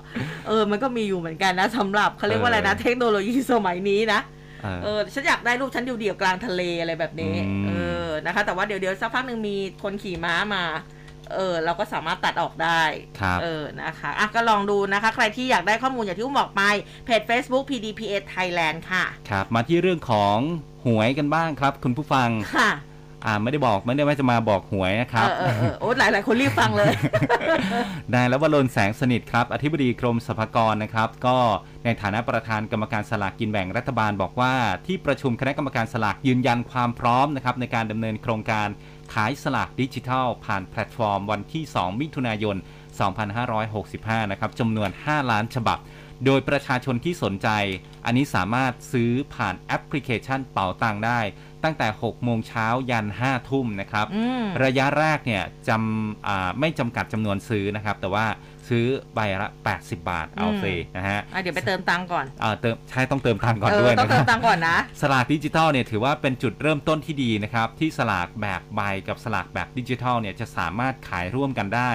[0.47, 4.22] เออมันก็มีอยู่เหมือนกันนะสำหรับเขาเรียกว่าอะไรนะเออเทคโนโลยีสมัยนี้นะ
[4.68, 7.72] เออเออฉันอยากได้รูปฉันเดี่ยวๆกลางทะเลอะไรแบบนี้อืมเอ
[8.05, 10.63] อนะคะ แต่ว่าเดี๋ยวเดี๋ยวสักพักหนึ่งมีคนขี่ม้ามา
[11.36, 12.82] เออเราก็สามารถตัดออกได้
[13.20, 16.63] ครับเออนะคะอะก็ลองดูนะคะ ใครที่อยากได้ข้อมูลอย่างที่อุ้มบอกไป
[17.05, 20.38] เพจ Facebook PDPA Thailand ค่ะ ครับ มาที่เรื่องของ
[20.86, 22.70] หวยกันบ้างครับ คุณผู้ฟังค่ะ
[23.28, 26.91] อ่าไม่ได้บอกไม่ได้ว่าจะมาบอกหวยนะครับเออเออเออโอ้หลายหลายๆคนรีบฟังเลย
[28.13, 31.38] นายลวรนแสงสนิทครับ อธิบดีกรมสรรพากรนะครับ ก็
[31.84, 34.53] ในฐานะประธานกรรมการสลากกินแบ่งรัฐบาลบอกว่า
[34.86, 38.67] ที่ประชุมคณะกรรมการสลากยืนยันความพร้อมนะครับในการดำเนินโครงการ
[39.13, 42.55] ขายสลากดิจิทัล ผ่านแพลตฟอร์ม วันที่ 2 มิถุนายน
[43.43, 45.80] 2565 นะครับจำนวน 5 ล้านฉบับ
[46.25, 47.49] โดยประชาชนที่สนใจ
[48.05, 51.19] อันนี้สามารถซื้อผ่านแอปพลิเคชันเป๋าตังค์ได้
[51.64, 58.26] ตั้งแต่ 6 โมงเช้ายัน 5 ทุ่มนะครับอืมระยะแรกเนี่ยจำอ่าไม่จำกัดจำนวนซื้อนะครับ แต่ว่า
[58.70, 60.66] ซื้อใบละ 80 บาทเอาอืมเซ
[60.97, 71.91] นะฮะอะเดี๋ยวไปเติมตังค์ก่อนอ่าเติมใช่ต้องเติมตังค์ก่อนเอด้อวยต้องนะคเติรัมบตังค์ก่อนนะ สลากดิจิทัลเนี่ยถือว่าเป็นจุดเริ่มต้นที่ดีนะครับ ที่สลากแบบใบกับสลากแบบดิจิทัลเนี่ยจะสามารถขายร่วมกันได้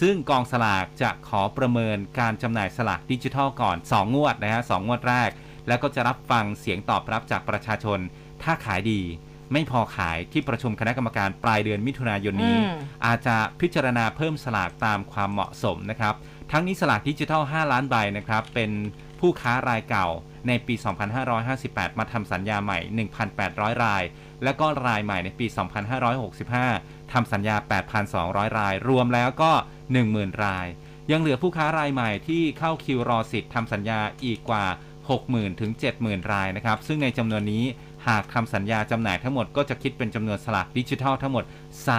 [0.00, 5.30] ซึ่งกองสลากจะขอประเมินการจำหน่ายสลากดิจิทัลก่อน 2 งวดนะฮะสองงวดแรก
[5.68, 7.98] แล้วก็จะรับฟังเสียงตอบรับจากประชาชน
[8.44, 9.00] ถ้าขายดี
[9.52, 12.72] ไม่พอขายที่ประชุมคณะกรรมการปลายเดือนมิถุนายนนี้อืม
[13.06, 16.14] อาจจะพิจารณาเพิ่มสลากตามความเหมาะสมนะครับ
[16.52, 18.70] ทั้งนี้สลากดิจิทัล 5 ล้านใบนะครับ เป็น
[19.20, 20.08] ผู้ค้ารายเก่า
[20.48, 20.74] ในปี
[21.36, 22.78] 2558 มาทำสัญญาใหม่
[23.30, 24.02] 1,800 ราย
[24.44, 25.46] และก็รายใหม่ในปี
[26.28, 27.56] 2565 ทำสัญญา
[28.06, 29.52] 8,200 ราย รวมแล้วก็
[29.96, 30.66] 10,000 ราย
[31.10, 34.64] ยังเหลือผู้ค้ารายใหม่ที่เข้าคิวรอสิทธิ์ทำสัญญาอีกกว่า
[35.12, 35.70] 60,000 ถึง
[36.00, 37.64] 70,000 รายนะครับ ซึ่งในจำนวนนี้
[38.08, 41.44] หากทำสัญญาจำหน่ายทั้งหมดก็จะคิดเป็นจำนวนสลากดิจิทัลทั้งหมด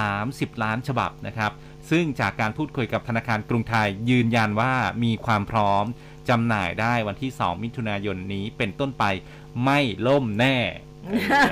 [0.04, 1.52] 30 ล้านฉบับนะครับ
[1.90, 5.86] ซึ่งจากการพูดคุยกับธนาคารกรุงไทยยืนยันว่ามีความพร้อม
[6.30, 9.04] จำหน่ายได้วันที่ 2 มิถุนายนนี้เป็นต้นไป
[9.64, 10.58] ไม่ล่มแน่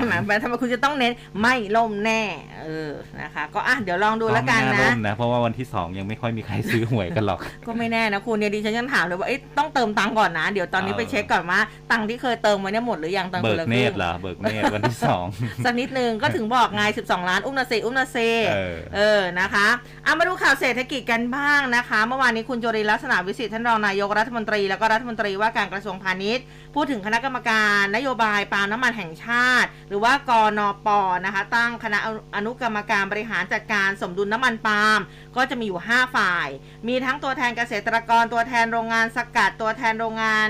[0.08, 2.22] หมายแบบทำไมคุณจะต้องเน้นไม่ล่มแน่
[2.62, 2.90] เออ
[3.20, 14.96] นะคะ ก็อะเดี๋ยวลองดูแล้วกันไม่านะล่มนะเพราะว่าวันที่2ยังไม่ค่อยมีใครซื้อหวยกันหรอก ก็ไม่แน่นะคุณเนี่ยดิฉันยังถามเลยว่าเอ๊ะต้องเติมตังค์ก่อนนะ เดี๋ยวตอนนี้เออไปเช็คก่อนว่าตังค์ที่เคยเติมไว้เนี่ยหมดหรือยังตอนเบิคนกละคเนรึ่ตงรเหรอเบิกเนตรวันที่
[15.30, 18.16] 2สักนิดนึงก็ถึงบอกไง12ล้านอุ้มนาเซอุ้มนาเซ
[18.54, 19.66] เออเออนะคะ
[20.04, 26.44] เอามาดูข่าวเศรษฐกิจกันบ้างนะคะ เมื่อวานนี้คุณจุรินทร์ลักษณะวิสิทธิ์ท่านรองนายกรัฐมนตรีแล้วก็รัฐมนตรีว่าการกระทรวงพาณิชย์
[26.74, 30.88] พูดถึงคณะกรรมการนโยบายปาล์มน้ำมันแห่งชาตหรือว่ากนป
[31.24, 31.98] นะคะ ตั้งคณะ
[32.36, 35.00] อนุกรรมการบริหารจัดการสมดุลน้ำมันปาล์ม
[35.36, 36.48] ก็จะมีอยู่ 5 ฝ่าย
[36.88, 40.48] มีทั้งตัวแทนเกษตรกร ตัวแทนโรงงานสกัด ตัวแทนโรงงาน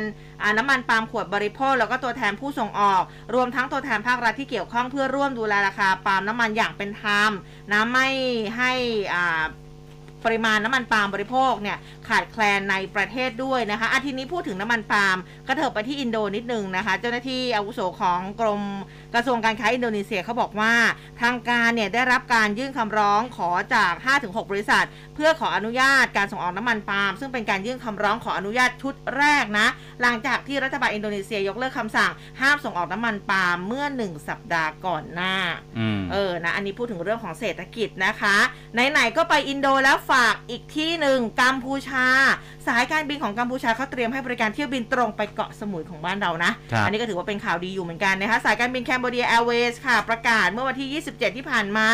[0.59, 3.03] น้ำมันปาล์มขวดบริโภค แล้วก็ตัวแทนผู้ส่งออก
[3.35, 7.31] รวมทั้งตัวแทนภาครัฐที่เกี่ยวข้องเพื่อร่วมดูแลราคาปาล์มน้ำมันอย่างเป็นธรรม
[7.73, 8.09] นะไม่
[8.57, 8.73] ให้
[9.15, 9.45] อ่า
[10.25, 11.77] ปริมาณน้ำมันปาล์มบริโภคเนี่ย
[12.09, 15.17] ขาดแคลนในประเทศด้วยนะคะอาทีนี้พูดถึงน้ำมันปาล์ม
[15.47, 18.63] ก็เถิบไปที่อินโดนิดนึงนะคะ เจ้าหน้าที่อาวุโสของกรม
[19.15, 20.73] กระทรวงการค้าอินโดนีเซียเขาบอกว่า
[21.23, 29.67] ทางการเนี่ยได้รับการยื่นคำร้องขอจาก 5-6 บริษัท เพื่อขออนุญาตการส่งออกน้ำมันปาล์มซึ่งเป็นการยื่นคำร้องขออนุญาตชุดแรกนะ
[30.03, 32.11] หลังจากที่รัฐบาลอินโดนีเซียยกเลิกคำสั่ง
[32.41, 35.35] ห้ามส่งออกน้ำมันปาล์มเมื่อ 1 สัปดาห์ก่อนหน้า
[35.79, 38.37] อืมเออนะอันนี้พูดถึงเรื่องของเศรษฐกิจนะคะ
[38.75, 42.07] ไหนๆก็ไปอินโดแล้วฝากอีกที่หนึ่งกัมพูชา
[42.67, 51.89] สายการบินของกัมพูชาเขาเตรียมให้บริการเที่ยวบินตรงไปเกาะสมุยของบ้านเรานะครับอันี้ก็ถือว่าเป็นข่าวดีอยู่เหมือนกันนะคะสายการบินแคนเบเดียแอร์เวย์ค่ะ ประกาศเมื่อวันที่ 27 ที่ผ่านมา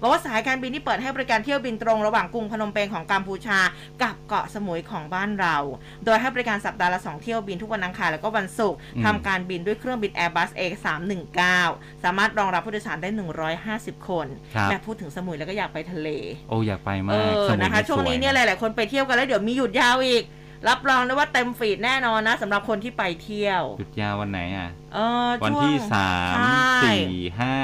[0.00, 3.58] บอกว่าสายการบินที่เปิดให้บริการเที่ยวบินตรงระหว่างกรุงพนมเปญของกัมพูชา
[4.02, 5.56] กับเกาะสมุยของบ้านเรา
[6.04, 11.40] โดยให้บริการสัปดาห์ละ 2 เที่ยวบินทุกวันอังคารแล้วก็วันศุกร์อืมทำการบินด้วยเครื่องบิน Airbus A319
[12.04, 13.10] สามารถรองรับผู้โดยสารได้
[13.58, 16.08] 150 คนครับแม่พูดถึงสมุยแล้วก็อยากไปทะเล
[16.48, 20.24] โอ้อยากไปเอมากอสมุยนะคะมัช่วงนี้เนี่ยหลาย ๆ คนไปเที่ยวกันแล้วเดี๋ยวมีหยุดยาวอีก
[20.68, 27.56] รับรองได้ว่าเต็มฟีดแน่นอนนะสำหรับคนที่ไปเที่ยว หยุดยาววันไหนอะเออวันช่ที่สามใช่สี่ห้า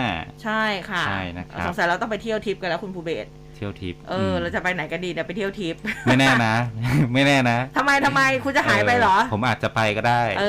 [0.42, 3.26] ใช่ค่ะใช่นะครับสงสัยเราต้องไปเที่ยวทริปกันแล้วคุณภูเบศ
[3.56, 5.76] เที่ยวทิปเออเราจะไปไหนกันดีเนี่ยไปเที่ยวทริป
[6.06, 6.54] ไม่แน่นะ
[7.12, 10.44] ไม่แน่นะทำไมทำไมคุณจะหายไปเหรอ ผมอาจจะไปก็ได้ เอ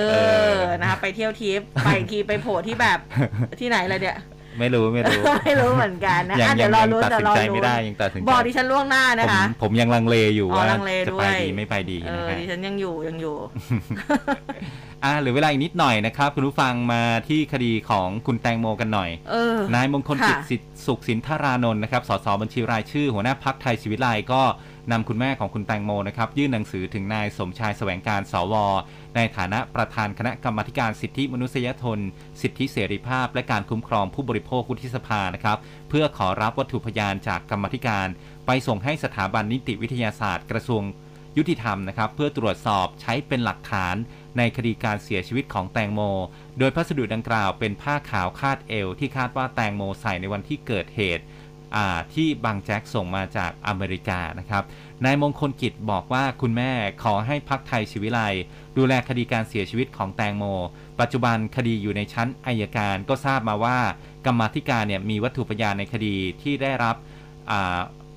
[0.57, 2.99] อนะคะไปเที่ยวทริปไปอีกทีไปโผล่ที่แบบ
[3.59, 4.17] ที่ไหนเลยเนี่ย
[4.59, 13.35] ไม่รู้ไม่รู้ ไม่รู้เหมือนกันนะยังอะยัเดี๋ยวรอยังลุ้นตัดเดี๋ยวรอสินใจลุ้ไม่นได้ยังตัดสินใจบอกดิฉันล่วงหน้าผนะมคะ ผมยังลังเลอยู่อ๋อว่าลังเลจะไปด้วยดีไม่ไปดีเอนะอฮะดิฉันยังอยู่ยังอยู่
[15.03, 24.41] อ่าเหรือเวลาอีกนิดหน่อยนะครับ คุณผู้ฟังมาที่คดีของคุณแตงโมกันหน่อยเออนายมงคลกิจค่ะสิทธิ์สุขสินธารานนท์นะครับสสบัญชีรายชื่อ หัวหน้าพักไทยชีวิตไลก็
[24.91, 28.53] นำคุณแม่ของคุณแตงโมนะครับยื่นหนังสือถึงนายสมชายแสวงการสว
[29.15, 31.99] ในฐานะประธานคณะกรรมาการสิทธิมนุษยชน
[32.41, 35.57] สิทธิเสรีภาพ และการคุ้มครองผู้บริโภควุฒิสภานะครับ
[35.89, 38.07] เพื่อขอรับวัตถุพยานจากกรรมธิการ
[38.45, 40.83] ไปส่งให้สถาบันนิติวิทยาศาสตร์กระทรวง
[41.37, 43.95] ยุติธรรมนะครับ เพื่อตรวจสอบใช้เป็นหลักฐาน
[44.37, 46.01] ในคดีการเสียชีวิตของแตงโม
[46.59, 51.23] โดยพัสดุดังกล่าวเป็นผ้าขาวคาดเอวที่คาดว่าแตงโมใส่ในวันที่เกิดเหตุ
[52.13, 54.63] ที่บางแจ็คส่งมาจากอเมริกานะครับ
[55.03, 56.71] นายมงคลกิจบอกว่าคุณแม่
[57.03, 58.19] ขอให้พักไทยชีวิไล
[58.77, 60.43] ดูแลคดีการเสียชีวิตของแตงโม
[60.99, 63.77] ปัจจุบันคดีอยู่ในชั้นอายการก็ทราบมาว่า
[64.25, 66.95] กรรมธิการเนี่ยมีวัตถุพยานในคดีที่ได้รับ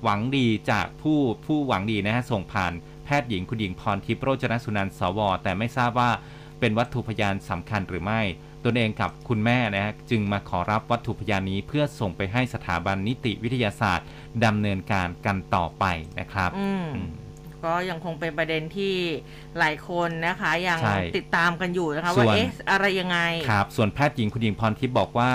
[0.03, 6.09] หวังดีจากผู้ผู้หวังดีนะฮะส่งผ่านแพทย์หญิงคุณหญิงพรทิพย์โรจนสุนันท์สว แต่ไม่ทราบว่า
[6.59, 8.21] เป็นวัตถุพยานสำคัญหรือไม่
[8.65, 14.07] ตนเองกับคุณแม่นะฮะจึงมาขอรับวัตถุพยานนี้เพื่อส่งไปให้สถาบันนิติวิทยาศาสตร์
[14.45, 15.85] ดำเนินการกันต่อไป
[16.19, 17.09] นะครับอืมอืม
[17.65, 18.95] ก็ยังคงเป็นประเด็นที่
[19.59, 25.33] หลายคนนะคะ ยังใช่ติดตามกันอยู่นะคะส่ว่าวนเอ๊ะอะไรยังไงครับ ส่วนแพทย์หญิงคุณหญิงพรทิพย์บอกว่า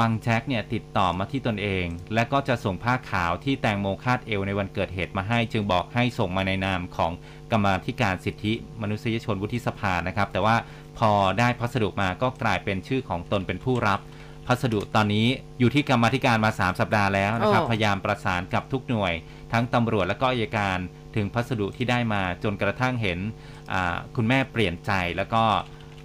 [0.00, 7.12] บางแจ็คเนี่ยติดต่อมาที่ตนเอง และก็จะส่งผ้าขาวที่แตงโมคาดเอวในวันเกิดเหตุมาให้ จึงบอกให้ส่งมาในนามของ
[7.50, 8.52] กรรมาธิการสิทธิ
[8.82, 10.56] มนุษยชนวุฒิสภานะครับ แต่ว่า
[10.98, 14.00] พอได้พัสดุมาก็กลายเป็นชื่อของตนเป็นผู้รับ
[14.46, 15.26] พัสดุตอนนี้
[15.58, 19.12] อยู่ที่กรรมาธิการมา 3 สัปดาห์แล้วนะครับโอ้พยายามประสานกับทุกหน่วย
[19.52, 20.78] ทั้งตำรวจและก็อัยการ
[21.16, 23.18] ถึงพัสดุที่ได้มาจนกระทั่งเห็น
[23.72, 25.42] อ่าคุณแม่เปลี่ยนใจแล้วก็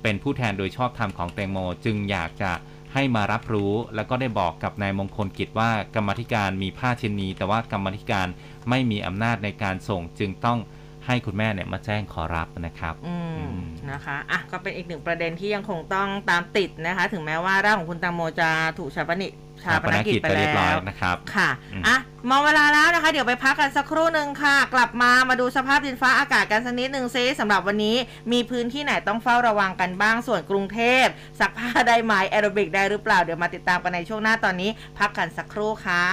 [0.03, 2.51] เป็นผู้แทนโดยชอบธรรมของแตงโม จึงอยากจะ
[2.93, 8.27] ให้มารับรู้แล้วก็ได้บอกกับนายมงคลกิจว่ากรรมาธิการมีผ้าชิ้นนี้ แต่ว่ากรรมาธิการ
[8.69, 10.59] ไม่มีอำนาจในการส่งจึงต้อง
[11.05, 13.59] ให้คุณแม่เนี่ยมาแจ้งขอรับนะครับอืมอืม
[13.91, 19.29] นะคะอะก็เป็นอีกหนึ่งประเด็นที่ยังคงต้องตามติดนะคะ ถึงแม้ว่าร่างของคุณตังโมจะถูกชาปนิ
[19.63, 21.97] ชาปนกิจไปเรียบร้อแล้ยวนะครับค่ะอืมอะ
[22.29, 27.95] มองเวลาแล้วนะคะ เดี๋ยวไปพักกันสักครู่หนึ่งค่ะ กลับมามาดูสภาพดินฟ้าอากาศกันสักนิดหนึ่งซิสำหรับวันนี้
[28.31, 31.05] มีพื้นที่ไหนต้องเฝ้าระวังกันบ้างส่วนกรุงเทพ
[31.39, 36.03] ซักผ้าได้ไหมแอโรบิกได้หรือเปล่าเดี๋ยวมาติดตามกันในช่วงหน้าตอนนี้ พักกันสักครู่ค่ะ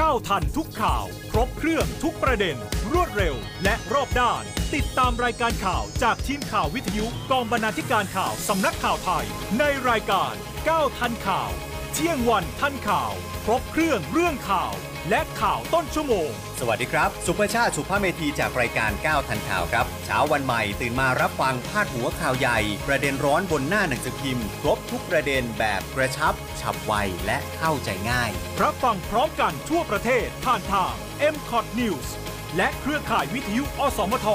[0.00, 2.56] ก้าวทันทุกข่าว ครบเครื่องทุกประเด็น
[2.92, 3.34] รวดเร็ว
[3.64, 4.42] และรอบด้าน
[4.74, 9.24] ติดตามรายการข่าวจากทีมข่าววิทยุกองบรรณาธิการข่าวสำนักข่าวไทย
[9.58, 10.32] ในรายการ
[10.68, 11.50] ก้าวทันข่าว
[11.92, 13.12] เที่ยงวันทันข่าว
[13.44, 14.72] ครบเครื่องเรื่องข่าว
[15.10, 16.28] และข่าวต้นชั่วโมง
[16.60, 26.92] สวัสดีครับสุภชาติสุภาเมธีจากรายการ 9 ทันข่าวครับ เช้าวันใหม่ตื่นมารับฟังพาดหัวข่าวใหญ่ ประเด็นร้อนบนหน้าหนังสือพิมพ์ ครบทุกประเด็นแบบกระชับ ฉับไว
[27.26, 28.30] และเข้าใจง่าย
[28.62, 30.92] รับฟังพร้อมกันทั่วประเทศผ่านทาง
[31.34, 32.08] m c o t News
[32.56, 34.26] และเครือข่ายวิทยุ อสมท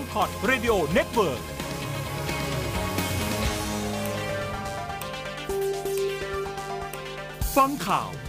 [0.00, 1.42] m c o t Radio Network
[7.56, 8.10] ฟังข่าว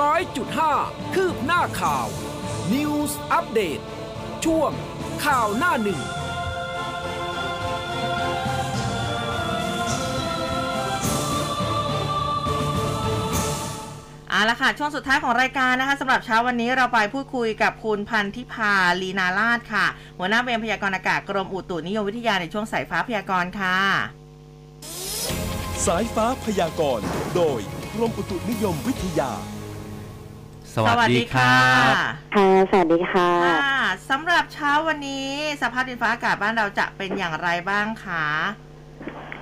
[0.00, 0.72] ร้อยจุดห้า
[1.14, 2.06] คืบหน้าข่าว
[2.72, 3.80] News อัปเดต
[4.44, 4.70] ช่วง
[5.24, 6.00] ข่าวหน้าหนึ่ง
[14.30, 19.86] เอาละค่ะ ช่วงสุดท้ายของรายการนะคะสำหรับเช้าวันนี้เราไปพูดคุยกับคุณพันธิพาลีนาลาดค่ะ
[20.18, 23.78] หัวหน้าเวรพยากรณ์อากาศกรมอุตุนิยมวิทยาในช่วงสายฟ้าพยากรณ์ค่ะ
[25.86, 27.60] สายฟ้าพยากรณ์ โดย
[27.94, 29.32] กรมอุตุนิยมวิทยา
[30.76, 31.60] สวัสดีครั
[31.92, 31.94] บ
[32.36, 35.28] ค่ะ สวัสดีค่ะค่ะสำหรับเช้าวันนี้
[35.62, 38.26] สภาพดินฟ้าอากาศบ้านเราจะเป็นอย่างไรบ้างคะ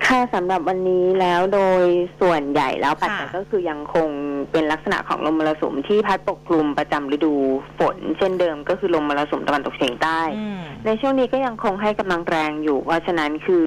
[0.07, 1.83] ค่ะสำหรับวันนี้แล้วโดย
[2.21, 4.09] ส่วนใหญ่แล้วปัจจัยค่ะก็คือยังคง
[4.51, 7.33] เป็นลักษณะของลมมรสุมที่พัดปกคลุมประจำฤดู
[7.79, 13.63] ฝน เช่นเดิมก็คือลมมรสุมตะวันตกเฉียงใต้อืมในช่วงนี้ก็ยังคงให้กำลังแรงอยู่ เพราะฉะนั้นคือ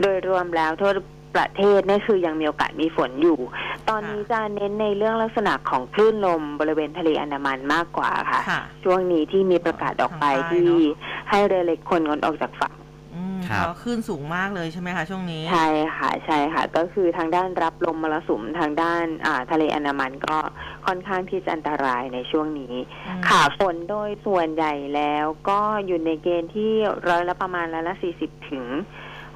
[0.00, 0.92] โดยรวมแล้วทั่ว
[1.36, 3.38] ประเทศเนี่ยคือยังมีโอกาสมีฝนอยู่
[3.88, 12.74] ตอนนี้จะเน้นในเรื่องลักษณะของคลื่นลมบริเวณทะเลอันดามันมากกว่าค่ะค่ะช่วงนี้ที่มีประกาศออกไปทางใต้ที่เนอะให้เรือเล็กคนงดออกจากฝั่ง
[13.14, 20.36] อืมครับเพราะขึ้นสูงมากเลยใช่ไหมคะช่วงนี้ ใช่ค่ะใช่ค่ะ ก็คือทางด้านรับลมมรสุมทางด้านอ่าทะเลอันดามันก็
[20.86, 22.74] ค่อนข้างที่จะอันตรายในช่วงนี้
[23.06, 26.72] อืมค่ะฝนโดยส่วนใหญ่แล้วก็อยู่ในเกณฑ์ที่
[27.08, 28.66] ร้อยละประมาณร้อยละสี่สิบถึง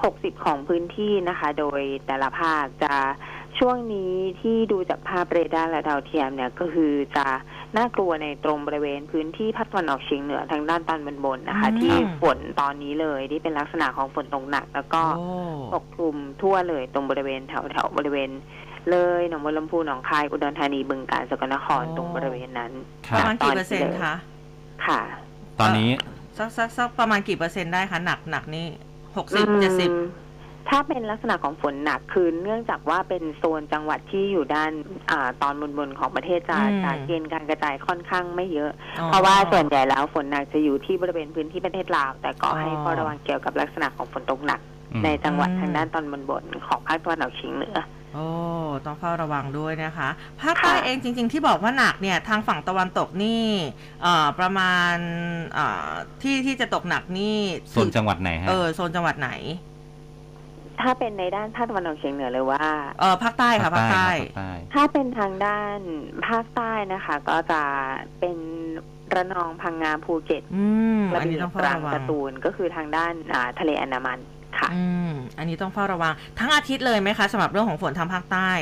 [0.03, 2.95] หกสิบของพื้นที่นะคะ โดยแต่ละภาคจะ
[3.59, 7.27] ช่วงนี้ที่ดูจากภาพเรดาร์และดาวเทียมเนี่ยก็คือจะ
[7.77, 15.29] น่ากลัวในตรงบริเวณพื้นที่ภาคตะวันออกเฉียงเหนือทางด้านตอนบนๆนะคะอืมที่ฝนตอนนี้เลยที่เป็นลักษณะของฝนตกหนัก แล้วก็โอ้
[15.75, 18.31] ปกคลุมทั่วเลยตรงบริเวณแถวแถวบริเวณ
[18.91, 22.73] เลยหนองบัวลำพูหนองคายอุดรธานีบึงกาฬสกลนครโอ้ตรงบริเวณนั้น
[23.09, 24.15] คปรับระมาณกี่เปอร์เซ็นต์คะ
[24.87, 25.01] ค่ะ
[25.61, 25.91] ตอนนี้
[26.39, 28.67] สักสักสักประมาณกี่เปอร์เซ็นต์ได้คะหนักหนักนี่
[29.17, 29.91] หกสิบอืมเจ็ดสิบ
[30.69, 34.73] ถ้าเป็นลักษณะของฝนหนักคือเนื่องจากว่าเป็นโซนจังหวัดที่อยู่ด้าน
[35.11, 38.71] อาตอนบนบนๆของประเทศจะจะเกณฑ์การกระจายค่อนข้างไม่เยอะ
[39.07, 44.61] เพราะว่าส่วนใหญ่แล้วฝนหนักจะอยู่ที่บริเวณพื้นที่ประเทศลาว แต่ก็ให้เฝ้าระวังเกี่ยวกับลักษณะของฝนตกหนัก
[44.93, 47.79] อืมในจังหวัดทางด้านตอนบนบนๆของภาคตะวันออกเฉียงเหนือ
[48.15, 48.27] โอ้
[48.87, 50.09] ต้องเฝ้าระวังด้วยนะคะ
[50.43, 53.45] ภาคใต้ค่ะเองจริง ๆ ที่บอกว่าหนักเนี่ยทางฝั่งตะวันตกนี่
[54.03, 54.95] เอ่อประมาณ
[55.55, 55.91] เอ่อ
[56.23, 57.37] ที่ที่จะตกหนักนี่
[57.71, 59.31] โซนจังหวัดไหนฮะเออโซนจังหวัดไหน
[60.81, 62.65] ถ้าเป็นในด้านภาคตะวันออกเฉียงเหนือเลยว่า
[63.01, 65.79] เออภาคใต้ค่ะภาคใต้ภาคใต้ถ้าเป็นทางด้าน
[66.29, 67.63] ภาคใต้นะคะ ก็จะ
[68.21, 68.39] เป็น
[69.15, 70.65] ระนองพังงาภูเก็ตอื
[70.99, 74.19] มระอันนี้เบียต้องงเฝ้าตรังระวัสงตูลก็คือทางด้านอ่าทะเลอันดามัน
[74.59, 75.00] ค่ะ อืม
[75.39, 78.53] อันนี้ต้องเฝ้าระวัง ทั้งอาทิตย์เลยไหมคะสำหรับเรื่องของฝนทางภาคใต้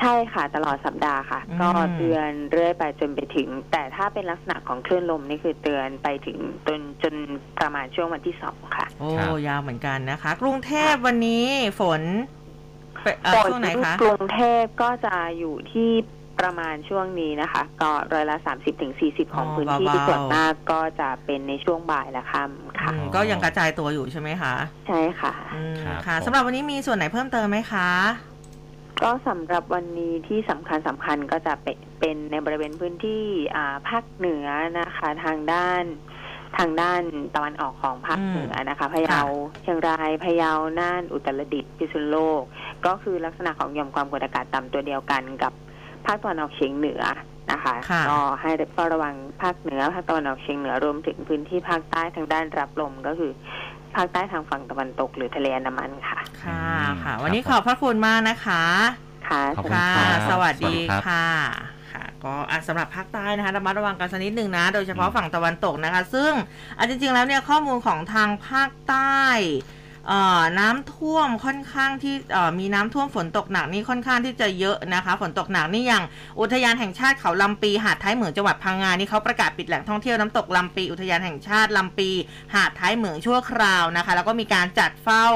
[0.00, 7.14] ใช่ค่ะ ตลอดสัปดาห์ค่ะ อืม ก็เตือนเรื่อยไปจนไปถึง แต่ถ้าเป็นลักษณะของคลื่นลมนี่คือเตือนไปถึงจนจน
[7.58, 11.46] ประมาณช่วงวันที่สองค่ะ โอ้ครับ ยาวเหมือนกันนะคะ กรุงเทพวันนี้
[11.80, 12.02] ฝน
[13.02, 15.90] ไปเอ่อฝนช่วงไหนคะ กรุงเทพก็จะอยู่ที่
[16.40, 24.54] ประมาณช่วงนี้นะคะ ก็ร้อยละสามสิบถึงสี่สิบของอ๋อพื้นที่เบาๆ ที่ส่วนมากก็จะเป็นในช่วงบ่ายและค่ำค่ะ อืมก็ยังกระจายตัวอยู่ใช่ไหมคะ
[24.88, 27.88] ใช่ค่ะ อืมครับค่ะผม สำหรับวันนี้มีส่วนไหนเพิ่มเติมไหมคะ
[29.02, 33.24] ก็สำหรับวันนี้ที่สำคัญสำคัญก็จะเป็นเป็นในบริเวณพื้นที่
[33.56, 34.46] อ่าภาคเหนือ
[34.80, 35.82] นะคะ ทางด้าน
[36.58, 37.02] ทางด้าน
[37.34, 39.20] ตะวันออกของภาคอืมเหนือนะคะพะเยา
[39.62, 42.42] เชียงรายพะเยาน่านอุตรดิตถ์พิษณุโลก
[42.86, 45.52] ก็คือลักษณะของหย่อมความกดอากาศต่ำตัวเดียวกันกับ
[46.06, 47.02] ภาคตะวันออกเฉียงเหนือ
[47.50, 53.32] นะคะค่ะก็ให้เฝ้าระวังภาคเหนือภาคตะวันออกเฉียงเหนือรวมถึงพื้นที่ภาคใต้ทางด้านรับลมก็คือ
[53.96, 58.64] ภาคใต้ทางฝั่งตะวันตกหรือทะเลอันดามันค่ะ ค่ะอืมค่ะครับวันนี้ผมขอบพระคุณมากนะคะ
[59.28, 61.28] ค่ะขอบคุณค่ะรับสวัสดีสวัสดีครับค่ะ
[61.92, 66.32] ค่ะ ก็อะสำหรับภาคใต้นะคะระมัดระวังกันสักนิดหนึ่งนะ โดยเฉพาะฝั่งตะวันตกนะคะ ซึ่ง
[66.78, 69.75] อะจริงๆแล้วเนี่ยข้อมูลของทางภาคใต้เอ่อ
[70.58, 72.14] น้ำท่วมค่อนข้างที่
[72.58, 76.04] มีน้ำท่วมฝนตกหนักนี่ค่อนข้างที่จะเยอะนะคะ ฝนตกหนักนี่อย่าง
[76.40, 82.10] อุทยานแห่งชาติเขาลำปีหาดท้ายเหมืองจังหวัดพังงานี่เขาประกาศปิดแหล่งท่องเที่ยวน้ำตกลำปีอุทยานแห่งชาติลำปี
[82.54, 85.26] หาดท้ายเหมืองชั่วคราวนะคะ แล้วก็มีการจัดเฝ้า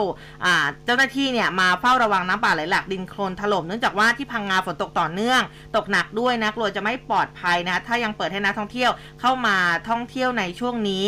[0.84, 5.40] เจ้าหน้าที่เนี่ยมาเฝ้าระวังน้ำป่าไหลหลากดินโคลนถล่มเนื่องจากว่าที่พังงาฝนตกต่อเนื่อง
[5.76, 8.90] ตกหนักด้วยนะกลัวจะไม่ปลอดภัยนะถ้ายังเปิดให้นักท่องเที่ยว
[9.20, 9.56] เข้ามา
[9.88, 11.06] ท่องเที่ยวในช่วงนี้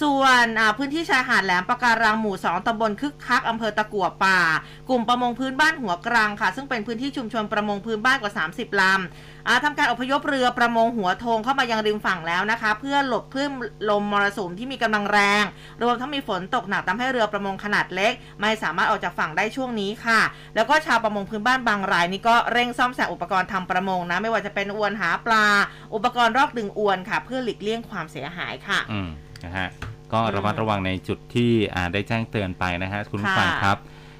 [0.00, 0.44] ส่วน
[0.76, 4.40] พื้นที่ชายหาดแหลมปะการังหมู่ 2ตำบลคึกคักอำเภอตะกั่วป่า
[4.88, 13.50] กลุ่มประมงพื้นบ้านหัวกลางค่ะ ซึ่งเป็นพื้นที่ชุมชนประมงพื้นบ้านกว่า 30ลำอ่าทำการอพยพเรือประมงหัวโทงเข้ามายังริมฝั่งแล้วนะคะ เพื่อหลบคลื่น
[13.90, 15.44] ลมมรสุมที่มีกำลังแรง
[15.82, 20.20] รวมทั้งมีฝนตกหนักทำให้เรือประมงขนาดเล็ก ไม่สามารถออกจากฝั่งได้ช่วงนี้ค่ะ
[20.54, 25.46] แล้วก็ชาวประมงพื้นบ้านบางรายนี่ก็เร่งซ่อมแซมอุปกรณ์ทำประมงนะ ไม่ว่าจะเป็นอวนหาปลา
[25.94, 29.08] อุปกรณ์รอกดึงอวนค่ะ เพื่อหลีกเลี่ยงความเสียหายค่ะ อืม
[29.44, 29.68] นะฮะ
[30.12, 33.78] ก็ระมัดระวังในจุดที่อ่าได้แจ้งเตือนไปนะฮะคุณผู้ฟังค่ะครับ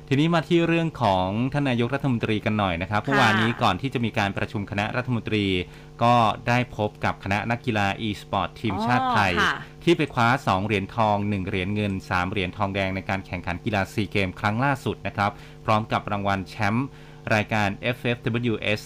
[0.09, 5.45] ทีนี้มาที่เรื่องของท่านนายกรัฐมนตรีกันหน่อยนะครับเมื่อวานนี้ก่อนที่จะมีการประชุมคณะรัฐมนตรี
[6.03, 6.15] ก็
[6.49, 15.31] ได้พบกับคณะนักกีฬา e-sport ทีมชาติไทยอ๋อค่ะที่ไปคว้า 2 เหรียญทอง 1 เหรียญเงิน 3 เหรียญทองแดงในการแข่งขันกีฬาซีเกมครั้งล่าสุดนะครับ
[15.65, 16.89] พร้อมกับรางวัลแชมป์
[17.35, 18.81] รายการ FFWS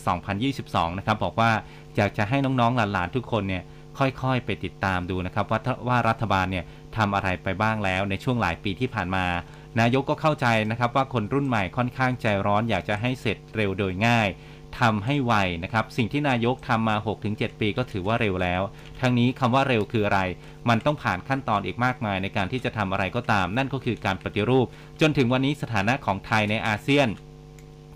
[0.46, 1.50] 2022 นะครับ บอกว่า
[1.96, 3.62] อยากจะให้น้องๆหลานๆทุกคนเนี่ย
[3.98, 6.64] ค่อยๆ ไปติดตามดูนะครับว่าว่ารัฐบาลเนี่ย
[6.96, 9.26] ทำอะไรไปบ้างแล้วในช่วงหลายปีที่ผ่านมา
[9.80, 14.28] นายกก็เข้าใจนะครับว่าคนรุ่นใหม่ค่อนข้างใจร้อนอยากจะให้เสร็จเร็วโดยง่าย
[14.80, 15.34] ทำให้ไว
[15.64, 16.96] นะครับ สิ่งที่นายกทำมา
[17.28, 18.62] 6-7 ปีก็ถือว่าเร็วแล้ว
[19.00, 20.20] ทั้งนี้คำว่าเร็วคืออะไร
[20.68, 24.66] มันต้องผ่านขั้นตอนอีกมากมายในการที่จะทำอะไรก็ตาม นั่นก็คือการปฏิรูป
[25.00, 27.08] จนถึงวันนี้สถานะของไทยในอาเซียน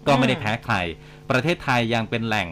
[0.06, 0.74] ก็ไม่ได้แพ้ใคร
[1.30, 2.48] ประเทศไทยยังเป็นแหล่ง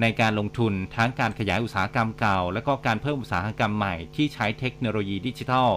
[0.00, 5.68] ในการลงทุนทั้งการขยายอุตสาหกรรมเก่า และก็การเพิ่มอุตสาหกรรมใหม่ที่ใช้เทคโนโลยีดิจิทัล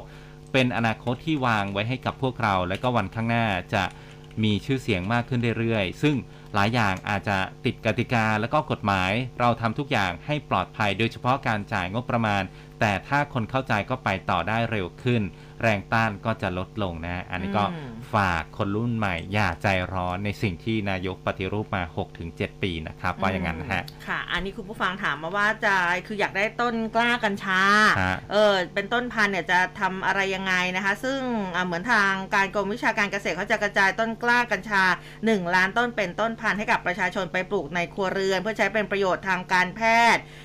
[0.53, 3.83] เป็นอนาคตที่วางไว้ให้กับพวกเรา และก็วันข้างหน้าจะ
[4.43, 6.15] มีชื่อเสียงมากขึ้นเรื่อยๆ ซึ่ง
[6.53, 12.43] หลายอย่างอาจจะติดกติกาและก็กฎหมาย เราทำทุกอย่างให้ปลอดภัยโดยเฉพาะการจ่ายงบประมาณ
[12.79, 15.21] แต่ถ้าคนเข้าใจก็ไปต่อได้เร็วขึ้น
[15.65, 21.83] แรงต้านก็จะลดลงนะ อันนี้ก็อืมฝากคนรุ่นใหม่ อย่าใจร้อนในสิ่งที่นายกปฏิรูปมา
[22.23, 25.75] 6-7 ปีนะครับ ว่าอย่างนั้นนะฮะ ค่ะ อันนี้คุณผู้ฟังถามมาว่าจะ
[26.07, 27.61] คืออยากได้ต้นกล้ากัญชา
[28.03, 31.19] ฮะเออเป็นต้นพันธุ์เนี่ยจะทำอะไรยังไงนะคะ ซึ่ง
[31.55, 34.83] อ่าเหมือนทางการกรมวิชาการเกษตรเขาจะกระจายต้นกล้ากัญชา
[35.19, 39.81] 1 ล้านต้นเป็นต้นพันธุ์ให้กับประชาชนไปปลูกในครัวเรือน เพื่อใช้เป็นประโยชน์ทางการแพ
[40.15, 40.44] ทย์อ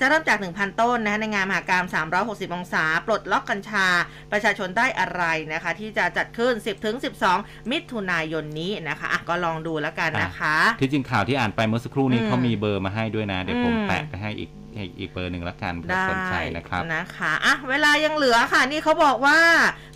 [0.00, 1.86] จะเริ่มจาก 1,000 ต้นนะคะในงานมหากรรม
[2.20, 3.86] 360 องศา ปลดล็อกกัญชา
[4.32, 5.22] ประชาชนได้อะไร
[5.52, 6.52] นะคะ ที่จะจัดขึ้น
[7.12, 19.38] 10-12 มิถุนายนนี้นะคะอะก็ลองดูแล้วกันนะคะ ที่จริงข่าวที่อ่านไปเมื่อสักครู่นี้อืมเขามีเบอร์มาให้ด้วยนะ เดี๋ยวผมอืมแปะไปให้อีก อีกอีกเบอร์หนึ่งละกันเผื่อได้สนใจนะครับนะคะอะเวลายังเหลือค่ะ นี่เขาบอกว่า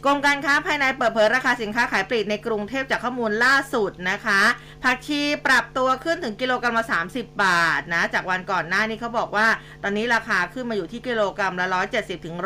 [0.05, 4.43] กรมการค้าภายในเปิดเผยราคาสินค้าขายปลีกในกรุงเทพจากข้อมูลล่าสุดนะคะ
[4.83, 9.47] ผักชีปรับตัวขึ้นถึงกิโลกรัมละ30 บาทนะ จากวันก่อนหน้านี้เขาบอกว่า
[9.83, 11.67] ตอนนี้ราคาขึ้นมาอยู่ที่กิโลกรัมละ
[11.97, 12.37] 170ถึง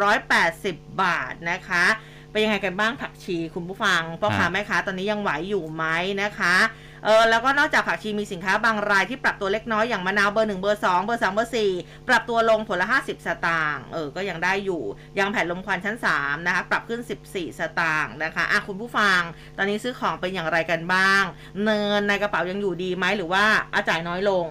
[0.46, 1.84] 180 บาทนะคะ
[2.32, 5.84] เป็นยังไงกันบ้างผักชีคุณผู้ฟังพ่อค้าฮะแม่ค้าตอนนี้ยังไหวอยู่ไหม
[6.22, 6.56] นะคะ
[7.04, 11.72] เออแล้วก็นอกจากผักชีมีสินค้าบางรายที่ปรับตัวเล็กน้อยอย่างมะนาวเบอร์หนึ่งเบอร์สองเบอร์สามเบอร์สี่
[12.08, 14.82] ปรับตัวลงผลละห้าสิบสตางค์เออก็ยังได้อยู่
[15.18, 19.20] ยางแผ่นลมควันชั้นสามนะคะปรับขึ้นสิบสี่สตางค์นะคะอะคุณผู้ฟัง
[19.56, 21.22] ตอนนี้ซื้อของเป็นอย่างไรกันบ้าง
[21.64, 23.44] เนินในกระเป๋ายังอยู่ดีไหมหรือว่า
[23.74, 24.46] อาจ่ายน้อยลง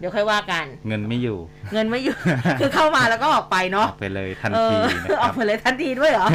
[0.00, 1.38] เดี๋ยวค่อยว่ากัน เงินไม่อยู่
[1.72, 2.16] เงินไม่อยู่
[2.60, 6.26] คือเข้ามาแล้วก็ออกไปอเนาะอกไปเลยทันเอทีอนะอคอรักบไปเลยทันทีด้วยเหรอ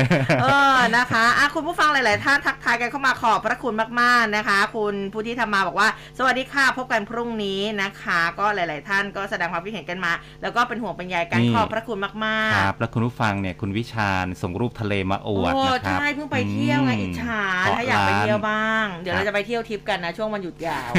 [0.42, 0.46] เอ
[0.76, 5.88] อนะคะอะคุณผู้ฟังหลาย ๆ ท่านทักทายกันเข้ามาขอบพระคุณมาก ๆ นะคะ คุณผู้ที่ทำมาบอกว่า
[6.18, 10.12] สวัสดีค่ะพบกันพรุ่งนี้นะคะ ก็หลาย ๆ ท่านก็แสดงความคิดเห็นกันมา
[10.42, 12.12] แล้วก็เป็นห่วงเป็นใยกันนี่ขอบพระคุณมา
[12.50, 20.92] กคๆรับแล้วคุณผู้ฟังเนี่ยคุณวิชาญส่งรูปทะเลมาอวดโอ้นะครับใช่เพิ่งไปเที่ยวไงอิจฉาเกะถ้าอยากไปล้นเที่ยวบ้าง เดี๋ยวครัเราบจะไปเที่ยวทริปกันนะช่วงวันหยุดยาว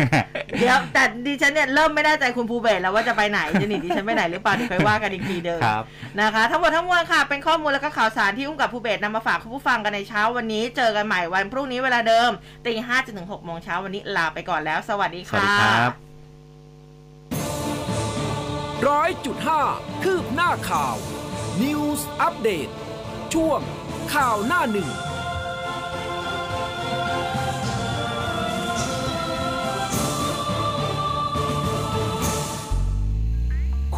[0.60, 5.84] เดี๋ยวแต่ดิฉันเนี่ยเริ่มไม่แน่ใจคุณภูเบศแล้วว่าจะไปไหนจะหนีดิฉันไปไหนหรือเปล่าเดี๋ยวค่อยว่ากันอีกทีเดิมครับ
[6.20, 12.30] นะคะ ทั้งหมดทั้งมวลค่ะ เป็นข้อมูลและก็ข่าวสารที่อุ้มกับภูเบศนำมาฝากคุณผู้ฟังกันในเช้าวันนี้ เจอกันใหม่วันพรุ่งนี้เวลาเดิม
[12.66, 15.92] ตีห้าจนถึงหกโมงเช้าวันนี้ลาไปก่อนแล้ว สวัสดีสวัสค่ะดีครับ
[18.88, 19.62] ร้อยจุดห้า
[20.02, 20.96] คืบหน้าข่าว
[21.62, 22.72] News Update
[23.34, 23.60] ช่วง
[24.14, 24.90] ข่าวหน้าหนึ่ง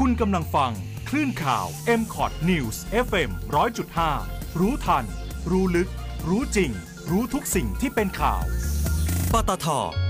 [0.03, 0.73] คุณกำลังฟัง
[1.09, 1.67] คลื่นข่าว
[2.01, 2.77] m c o t News
[3.07, 3.31] FM
[3.95, 5.05] 100.5 รู้ทัน
[5.51, 5.89] รู้ลึก
[6.29, 6.71] รู้จริง
[7.11, 8.43] รู้ทุกสิ่งที่เป็นข่าว
[9.33, 9.67] ปตท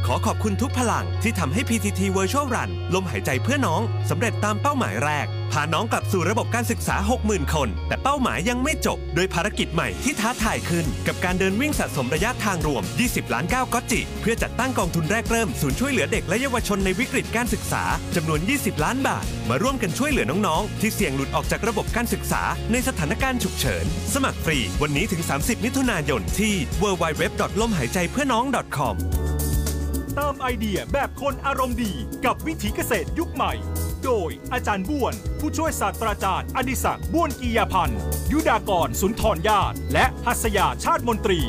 [0.07, 17.83] ขอขอบคุณทุกพลังที่ทำให้ PTT Virtual Run ลมหายใจเพื่อน้องสำเร็จตามเป้าหมายแรกาน้องกลับสู่ระบบการศึกษา 60,000 คน แต่เป้าหมายยังไม่จบ โดยภารกิจใหม่ที่ท้าทายขึ้น กับการเดินวิ่งสะสมระยะทางรวม 20 ล้านก้าวก็จิ เพื่อจัดตั้งกองทุนแรกเริ่มศูนย์ช่วยเหลือเด็กและเยาวชนในวิกฤตการศึกษา
[18.17, 22.43] จำนวน 20 ล้านบาท มาร่วมกันช่วยเหลือน้องๆ ที่เสี่ยงหลุดออกจากระบบการศึกษา
[22.73, 23.85] ในสถานการณ์ฉุกเฉิน
[24.15, 27.23] สมัครฟรี วันนี้ถึง 30 มิถุนายนที่ www.
[27.61, 28.45] ลมหายใจเพื่อน้อง
[28.77, 28.97] .com
[30.15, 31.93] เติมไอเดียแบบคนอารมณ์ดี
[32.25, 33.53] กับวิถีเกษตรยุคใหม่
[34.07, 37.99] โดยอาจารย์บ้วน ผู้ช่วยศาสตราจารย์อดิศักดิ์บ้วนกียาพันธ์
[38.33, 41.41] ยุดากรสุนทรญาติ และหัสยาชาติมนตรี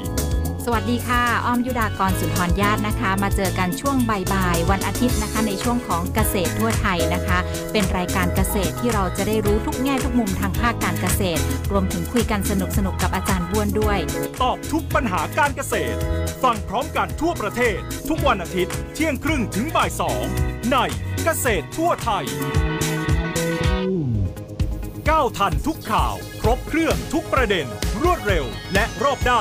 [0.70, 7.40] สวัสดีค่ะ อ้อมยุดากรสุนทรญาตินะคะ มาเจอกันช่วงบ่ายๆวันอาทิตย์นะคะ ในช่วงของเกษตรทั่วไทยนะคะ
[7.72, 11.42] เป็นรายการเกษตรที่เราจะได้รู้ทุกแง่ทุกมุมทางภาคการเกษตร
[11.72, 12.52] รวมถึงคุยกันส
[12.86, 14.00] นุกๆกับอาจารย์บ้วนด้วย
[14.42, 15.98] ตอบทุกปัญหาการเกษตร
[16.44, 17.78] ฟังพร้อมกันทั่วประเทศ
[18.10, 20.24] ทุกวันอาทิตย์เที่ยงครึ่งถึงบ่ายสอง
[20.72, 20.78] ใน
[21.24, 22.26] เกษตรทั่วไทย
[25.10, 27.68] ก้าวทันทุกข่าว ครบเครื่องทุกประเด็น
[28.04, 29.36] รวดเร็วและรอบด้าน